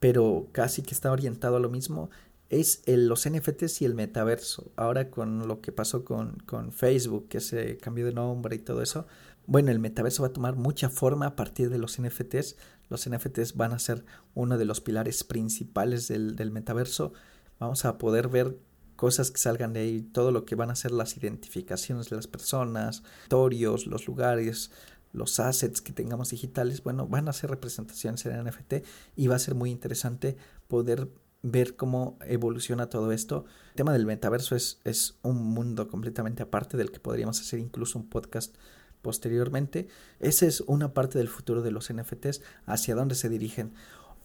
pero 0.00 0.48
casi 0.52 0.82
que 0.82 0.92
está 0.92 1.10
orientado 1.10 1.56
a 1.56 1.60
lo 1.60 1.70
mismo, 1.70 2.10
es 2.50 2.82
el, 2.84 3.08
los 3.08 3.28
NFTs 3.28 3.80
y 3.80 3.84
el 3.86 3.94
metaverso. 3.94 4.70
Ahora 4.76 5.10
con 5.10 5.48
lo 5.48 5.62
que 5.62 5.72
pasó 5.72 6.04
con, 6.04 6.36
con, 6.44 6.72
Facebook, 6.72 7.28
que 7.28 7.40
se 7.40 7.78
cambió 7.78 8.04
de 8.04 8.12
nombre 8.12 8.56
y 8.56 8.58
todo 8.58 8.82
eso, 8.82 9.06
bueno, 9.46 9.70
el 9.70 9.78
metaverso 9.78 10.22
va 10.22 10.28
a 10.28 10.32
tomar 10.32 10.56
mucha 10.56 10.90
forma 10.90 11.26
a 11.26 11.36
partir 11.36 11.70
de 11.70 11.78
los 11.78 12.00
NFTs. 12.00 12.56
Los 12.90 13.08
NFTs 13.08 13.56
van 13.56 13.72
a 13.72 13.78
ser 13.78 14.04
uno 14.34 14.58
de 14.58 14.66
los 14.66 14.80
pilares 14.80 15.24
principales 15.24 16.08
del, 16.08 16.50
metaverso 16.50 17.12
vamos 17.58 17.84
a 17.84 17.96
poder 17.98 18.28
ver 18.28 18.58
cosas 18.96 19.30
que 19.30 19.38
salgan 19.38 19.72
de 19.72 19.80
ahí, 19.80 20.02
todo 20.02 20.32
lo 20.32 20.44
que 20.44 20.56
van 20.56 20.70
a 20.70 20.76
ser 20.76 20.90
las 20.90 21.16
identificaciones 21.16 22.10
de 22.10 22.16
las 22.16 22.26
personas, 22.26 23.02
historios, 23.22 23.86
los 23.86 24.06
lugares, 24.06 24.70
los 25.12 25.40
assets 25.40 25.80
que 25.80 25.92
tengamos 25.92 26.30
digitales, 26.30 26.82
bueno, 26.82 27.06
van 27.06 27.28
a 27.28 27.32
ser 27.32 27.50
representaciones 27.50 28.26
en 28.26 28.44
NFT 28.44 28.74
y 29.16 29.26
va 29.26 29.36
a 29.36 29.38
ser 29.38 29.54
muy 29.54 29.70
interesante 29.70 30.36
poder 30.68 31.08
ver 31.42 31.76
cómo 31.76 32.18
evoluciona 32.26 32.88
todo 32.88 33.12
esto. 33.12 33.44
El 33.70 33.76
tema 33.76 33.92
del 33.92 34.06
metaverso 34.06 34.54
es, 34.54 34.80
es 34.84 35.18
un 35.22 35.42
mundo 35.42 35.88
completamente 35.88 36.42
aparte 36.42 36.76
del 36.76 36.90
que 36.90 37.00
podríamos 37.00 37.40
hacer 37.40 37.58
incluso 37.58 37.98
un 37.98 38.08
podcast 38.08 38.54
posteriormente. 39.02 39.88
Esa 40.18 40.46
es 40.46 40.62
una 40.62 40.92
parte 40.94 41.18
del 41.18 41.28
futuro 41.28 41.62
de 41.62 41.70
los 41.70 41.92
NFTs, 41.92 42.42
hacia 42.66 42.94
dónde 42.94 43.14
se 43.14 43.28
dirigen. 43.28 43.72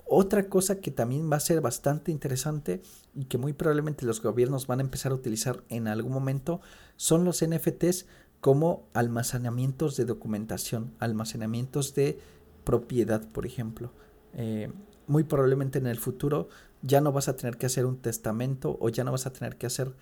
Otra 0.08 0.50
cosa 0.50 0.80
que 0.82 0.92
también 0.92 1.32
va 1.32 1.38
a 1.38 1.40
ser 1.40 1.62
bastante 1.62 2.12
interesante 2.12 2.82
y 3.16 3.26
que 3.26 3.40
muy 3.40 3.54
probablemente 3.54 4.06
los 4.06 4.22
gobiernos 4.22 4.68
van 4.68 4.80
a 4.80 4.84
empezar 4.84 5.12
a 5.12 5.16
utilizar 5.16 5.64
en 5.70 5.88
algún 5.88 6.12
momento 6.12 6.62
son 6.96 7.26
los 7.26 7.44
NFTs 7.44 8.06
como 8.40 8.88
almacenamientos 8.94 9.98
de 9.98 10.06
documentación, 10.06 10.94
almacenamientos 11.00 11.96
de 11.96 12.20
propiedad, 12.64 13.28
por 13.28 13.48
ejemplo. 13.48 13.92
Eh, 14.34 14.72
muy 15.08 15.24
probablemente 15.24 15.80
en 15.80 15.88
el 15.88 15.98
futuro 15.98 16.50
ya 16.84 17.02
no 17.02 17.12
vas 17.12 17.28
a 17.28 17.36
tener 17.36 17.58
que 17.58 17.66
hacer 17.66 17.88
un 17.88 17.98
testamento 17.98 18.78
o 18.80 18.90
ya 18.90 19.04
no 19.04 19.12
vas 19.12 19.26
a 19.26 19.34
tener 19.34 19.58
que 19.58 19.66
hacer 19.66 19.94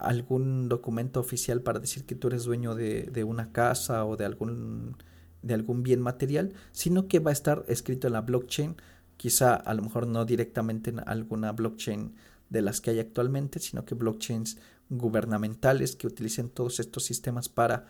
algún 0.00 0.68
documento 0.68 1.20
oficial 1.20 1.62
para 1.62 1.80
decir 1.80 2.04
que 2.04 2.14
tú 2.14 2.28
eres 2.28 2.44
dueño 2.44 2.74
de, 2.74 3.02
de 3.04 3.24
una 3.24 3.52
casa 3.52 4.04
o 4.04 4.16
de 4.16 4.24
algún, 4.24 4.96
de 5.42 5.54
algún 5.54 5.82
bien 5.82 6.00
material, 6.00 6.54
sino 6.72 7.08
que 7.08 7.18
va 7.18 7.30
a 7.30 7.32
estar 7.32 7.64
escrito 7.68 8.06
en 8.06 8.14
la 8.14 8.22
blockchain 8.22 8.76
quizá 9.20 9.54
a 9.54 9.74
lo 9.74 9.82
mejor 9.82 10.06
no 10.06 10.24
directamente 10.24 10.88
en 10.88 11.06
alguna 11.06 11.52
blockchain 11.52 12.14
de 12.48 12.62
las 12.62 12.80
que 12.80 12.88
hay 12.88 13.00
actualmente, 13.00 13.58
sino 13.58 13.84
que 13.84 13.94
blockchains 13.94 14.56
gubernamentales 14.88 15.94
que 15.94 16.06
utilicen 16.06 16.48
todos 16.48 16.80
estos 16.80 17.04
sistemas 17.04 17.50
para 17.50 17.84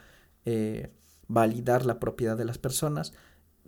eh, 0.44 0.90
validar 1.28 1.86
la 1.86 2.00
propiedad 2.00 2.36
de 2.36 2.44
las 2.44 2.58
personas. 2.58 3.12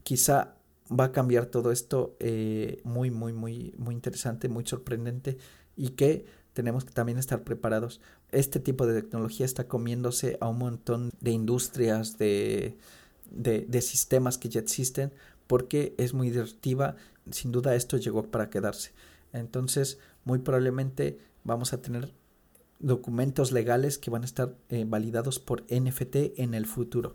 Quizá 0.03 0.57
va 0.91 1.05
a 1.05 1.13
cambiar 1.13 1.47
todo 1.47 1.71
esto 1.71 2.17
eh, 2.19 2.81
muy, 2.83 3.13
muy, 3.13 3.33
muy, 3.33 3.73
muy 3.79 3.95
interesante, 3.95 4.49
muy 4.49 4.67
sorprendente 4.67 5.39
y 5.77 5.91
que 5.91 6.27
tenemos 6.53 6.85
que 6.85 6.93
también 6.93 7.19
estar 7.19 7.43
preparados. 7.45 8.01
Este 8.31 8.61
tipo 8.61 8.87
de 8.87 9.03
tecnología 9.03 9.47
está 9.47 9.69
comiéndose 9.69 10.39
a 10.41 10.49
un 10.49 10.59
montón 10.59 11.11
de 11.21 11.31
industrias, 11.31 12.19
de, 12.19 12.77
de, 13.31 13.81
sistemas 13.83 14.39
que 14.39 14.49
ya 14.49 14.61
existen, 14.61 15.13
porque 15.47 15.95
es 15.99 16.15
muy 16.15 16.31
directiva 16.31 16.97
sin 17.31 17.53
duda 17.53 17.75
esto 17.75 17.97
llegó 17.97 18.31
para 18.31 18.51
quedarse. 18.51 18.93
Entonces, 19.33 19.99
muy 20.25 20.41
probablemente 20.41 21.19
vamos 21.45 21.73
a 21.73 21.81
tener 21.81 22.13
documentos 22.79 23.53
legales 23.53 23.99
que 23.99 24.11
van 24.11 24.23
a 24.23 24.27
estar 24.27 24.57
eh, 24.69 24.85
validados 24.87 25.39
por 25.39 25.63
NFT 25.71 26.39
en 26.39 26.55
el 26.55 26.67
futuro. 26.67 27.15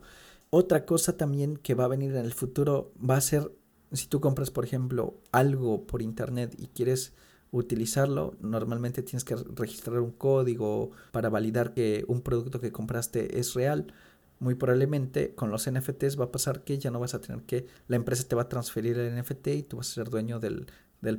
Otra 0.50 0.86
cosa 0.86 1.18
también 1.18 1.58
que 1.58 1.76
va 1.76 1.86
a 1.86 1.90
venir 1.90 2.12
en 2.12 2.26
el 2.26 2.34
futuro 2.34 2.94
va 2.98 3.18
a 3.18 3.22
ser 3.22 3.52
si 3.92 4.08
tú 4.08 4.20
compras, 4.20 4.52
por 4.52 4.66
ejemplo, 4.66 5.16
algo 5.32 5.86
por 5.86 6.02
internet 6.02 6.56
y 6.58 6.68
quieres 6.68 7.14
utilizarlo, 7.52 8.36
normalmente 8.42 9.04
tienes 9.04 9.24
que 9.24 9.36
registrar 9.56 10.00
un 10.00 10.12
código 10.12 10.92
para 11.12 11.30
validar 11.30 11.74
que 11.74 12.04
un 12.08 12.22
producto 12.22 12.60
que 12.60 12.72
compraste 12.72 13.40
es 13.40 13.54
real 13.54 13.94
muy 14.40 14.56
probablemente 14.56 15.34
con 15.36 15.50
los 15.50 15.70
NFTs 15.70 16.20
va 16.20 16.26
a 16.26 16.32
pasar 16.32 16.64
que 16.64 16.78
ya 16.78 16.92
no 16.92 17.00
vas 17.00 17.14
a 17.14 17.22
tener 17.22 17.44
que, 17.44 17.68
la 17.88 17.96
empresa 17.96 18.28
te 18.28 18.36
va 18.36 18.44
a 18.44 18.50
transferir 18.50 18.98
el 18.98 19.20
NFT 19.20 19.48
y 19.48 19.64
tú 19.64 19.78
vas 19.78 19.90
a 19.92 19.94
ser 19.94 20.10
dueño 20.10 20.40
del, 20.40 20.68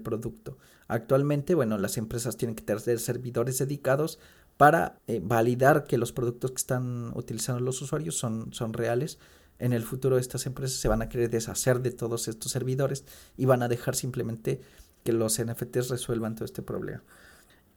producto. 0.03 0.59
Actualmente, 0.87 1.55
bueno, 1.55 1.79
las 1.79 1.97
empresas 1.97 2.37
tienen 2.37 2.55
que 2.55 2.63
tener 2.63 3.01
servidores 3.01 3.59
dedicados 3.59 4.19
para 4.57 4.99
eh, 5.07 5.21
validar 5.23 5.85
que 5.85 5.99
los 5.99 6.13
productos 6.13 6.51
que 6.51 6.59
están 6.59 7.13
utilizando 7.15 7.61
los 7.61 7.81
usuarios 7.81 8.17
son, 8.17 8.53
son 8.53 8.73
reales. 8.73 9.19
En 9.59 9.73
el 9.73 9.85
futuro 9.85 10.19
estas 10.19 10.47
empresas 10.47 10.79
se 10.79 10.89
van 10.89 11.01
a 11.01 11.09
querer 11.09 11.31
deshacer 11.31 11.81
de 11.81 11.91
todos 11.91 12.29
estos 12.29 12.53
servidores 12.53 13.05
y 13.37 13.47
van 13.47 13.63
a 13.63 13.69
dejar 13.69 13.95
simplemente 13.95 14.61
que 15.05 15.13
los 15.13 15.43
NFTs 15.43 15.89
resuelvan 15.89 16.35
todo 16.35 16.45
este 16.45 16.63
problema. 16.63 17.03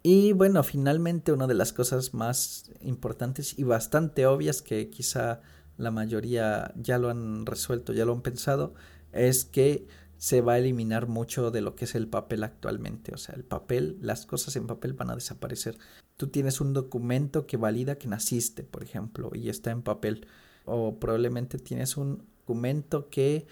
Y 0.03 0.33
bueno, 0.33 0.63
finalmente 0.63 1.31
una 1.31 1.47
de 1.47 1.53
las 1.53 1.73
cosas 1.73 2.13
más 2.13 2.71
importantes 2.81 3.57
y 3.59 3.63
bastante 3.63 4.25
obvias 4.25 4.61
que 4.61 4.89
quizá 4.89 5.41
la 5.77 5.91
mayoría 5.91 6.73
ya 6.75 6.97
lo 6.97 7.09
han 7.09 7.45
resuelto, 7.45 7.93
ya 7.93 8.05
lo 8.05 8.13
han 8.13 8.21
pensado, 8.21 8.73
es 9.11 9.45
que 9.45 9.87
se 10.17 10.41
va 10.41 10.53
a 10.53 10.57
eliminar 10.59 11.07
mucho 11.07 11.49
de 11.49 11.61
lo 11.61 11.75
que 11.75 11.85
es 11.85 11.95
el 11.95 12.07
papel 12.07 12.43
actualmente. 12.43 13.13
O 13.13 13.17
sea, 13.17 13.35
el 13.35 13.43
papel, 13.43 13.97
las 14.01 14.25
cosas 14.25 14.55
en 14.55 14.67
papel 14.67 14.93
van 14.93 15.09
a 15.09 15.15
desaparecer. 15.15 15.77
Tú 16.15 16.27
tienes 16.27 16.61
un 16.61 16.73
documento 16.73 17.47
que 17.47 17.57
valida 17.57 17.97
que 17.97 18.07
naciste, 18.07 18.63
por 18.63 18.83
ejemplo, 18.83 19.31
y 19.33 19.49
está 19.49 19.71
en 19.71 19.81
papel. 19.81 20.27
O 20.65 20.99
probablemente 20.99 21.57
tienes 21.57 21.97
un 21.97 22.23
documento 22.39 23.09
que, 23.09 23.47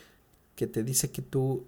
que 0.55 0.67
te 0.67 0.84
dice 0.84 1.12
que 1.12 1.23
tú 1.23 1.65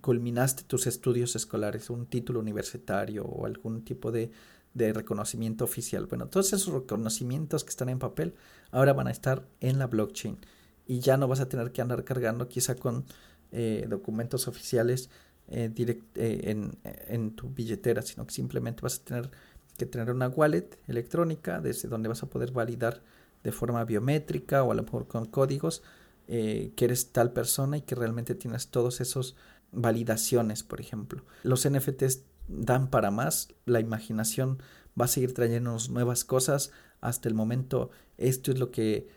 culminaste 0.00 0.64
tus 0.64 0.86
estudios 0.86 1.36
escolares, 1.36 1.90
un 1.90 2.06
título 2.06 2.40
universitario 2.40 3.24
o 3.24 3.46
algún 3.46 3.84
tipo 3.84 4.12
de, 4.12 4.30
de 4.76 4.92
reconocimiento 4.92 5.64
oficial. 5.64 6.06
Bueno, 6.06 6.28
todos 6.28 6.52
esos 6.52 6.72
reconocimientos 6.72 7.64
que 7.64 7.70
están 7.70 7.88
en 7.88 7.98
papel 7.98 8.34
ahora 8.70 8.92
van 8.92 9.06
a 9.06 9.10
estar 9.10 9.46
en 9.60 9.78
la 9.78 9.86
blockchain 9.86 10.38
y 10.86 11.00
ya 11.00 11.16
no 11.16 11.28
vas 11.28 11.40
a 11.40 11.48
tener 11.48 11.72
que 11.72 11.80
andar 11.80 12.04
cargando 12.04 12.46
quizá 12.48 12.76
con 12.76 13.06
eh, 13.52 13.86
documentos 13.88 14.48
oficiales 14.48 15.08
eh, 15.48 15.72
eh, 15.76 16.40
en, 16.44 16.76
en, 16.84 17.30
tu 17.34 17.48
billetera, 17.48 18.02
sino 18.02 18.26
que 18.26 18.34
simplemente 18.34 18.82
vas 18.82 19.00
a 19.00 19.04
tener 19.04 19.30
que 19.78 19.86
tener 19.86 20.10
una 20.10 20.28
wallet 20.28 20.78
electrónica 20.88 21.60
desde 21.60 21.88
donde 21.88 22.08
vas 22.08 22.22
a 22.22 22.28
poder 22.28 22.52
validar 22.52 23.02
de 23.42 23.52
forma 23.52 23.84
biométrica 23.84 24.62
o 24.62 24.72
a 24.72 24.74
lo 24.74 24.82
mejor 24.82 25.06
con 25.06 25.26
códigos 25.26 25.82
que 26.26 26.74
eres 26.76 27.12
tal 27.12 27.32
persona 27.32 27.76
y 27.76 27.82
que 27.82 27.94
realmente 27.94 28.34
tienes 28.34 28.68
todos 28.68 29.00
esos 29.00 29.36
validaciones, 29.72 30.62
por 30.62 30.80
ejemplo. 30.80 31.24
Los 31.42 31.68
NFTs 31.68 32.22
dan 32.48 32.88
para 32.90 33.10
más, 33.10 33.48
la 33.64 33.80
imaginación 33.80 34.62
va 34.98 35.06
a 35.06 35.08
seguir 35.08 35.34
trayéndonos 35.34 35.90
nuevas 35.90 36.24
cosas. 36.24 36.70
Hasta 37.00 37.28
el 37.28 37.34
momento 37.34 37.90
esto 38.18 38.50
es 38.50 38.58
lo 38.58 38.70
que 38.70 39.08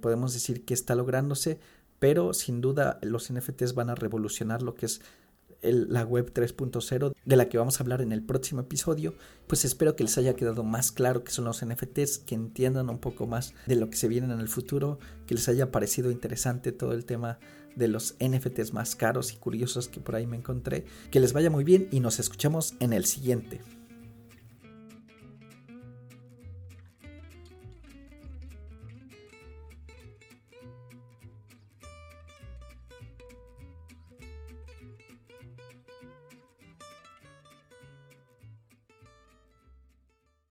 podemos 0.00 0.32
decir 0.34 0.64
que 0.64 0.74
está 0.74 0.96
lográndose 0.96 1.60
pero 2.00 2.34
sin 2.34 2.60
duda 2.60 2.98
los 3.02 3.32
NFTs 3.32 3.74
van 3.74 3.90
a 3.90 3.94
revolucionar 3.94 4.62
lo 4.62 4.74
que 4.74 4.86
es 4.86 5.00
la 5.62 6.04
web 6.04 6.32
3.0 6.32 7.12
de 7.22 7.36
la 7.36 7.50
que 7.50 7.58
vamos 7.58 7.78
a 7.78 7.82
hablar 7.84 8.00
en 8.00 8.12
el 8.12 8.22
próximo 8.22 8.62
episodio. 8.62 9.14
Pues 9.46 9.66
espero 9.66 9.94
que 9.94 10.04
les 10.04 10.16
haya 10.16 10.34
quedado 10.34 10.64
más 10.64 10.90
claro 10.90 11.22
qué 11.22 11.30
son 11.30 11.44
los 11.44 11.62
NFTs, 11.62 12.18
que 12.18 12.34
entiendan 12.34 12.88
un 12.88 12.98
poco 12.98 13.26
más 13.26 13.52
de 13.66 13.76
lo 13.76 13.90
que 13.90 13.98
se 13.98 14.08
viene 14.08 14.32
en 14.32 14.40
el 14.40 14.48
futuro, 14.48 14.98
que 15.26 15.34
les 15.34 15.46
haya 15.50 15.70
parecido 15.70 16.10
interesante 16.10 16.72
todo 16.72 16.94
el 16.94 17.04
tema 17.04 17.38
de 17.76 17.88
los 17.88 18.14
NFTs 18.20 18.72
más 18.72 18.96
caros 18.96 19.32
y 19.32 19.36
curiosos 19.36 19.88
que 19.88 20.00
por 20.00 20.16
ahí 20.16 20.26
me 20.26 20.36
encontré. 20.36 20.84
Que 21.10 21.20
les 21.20 21.32
vaya 21.32 21.50
muy 21.50 21.64
bien 21.64 21.88
y 21.90 22.00
nos 22.00 22.18
escuchamos 22.18 22.74
en 22.80 22.92
el 22.92 23.04
siguiente. 23.04 23.60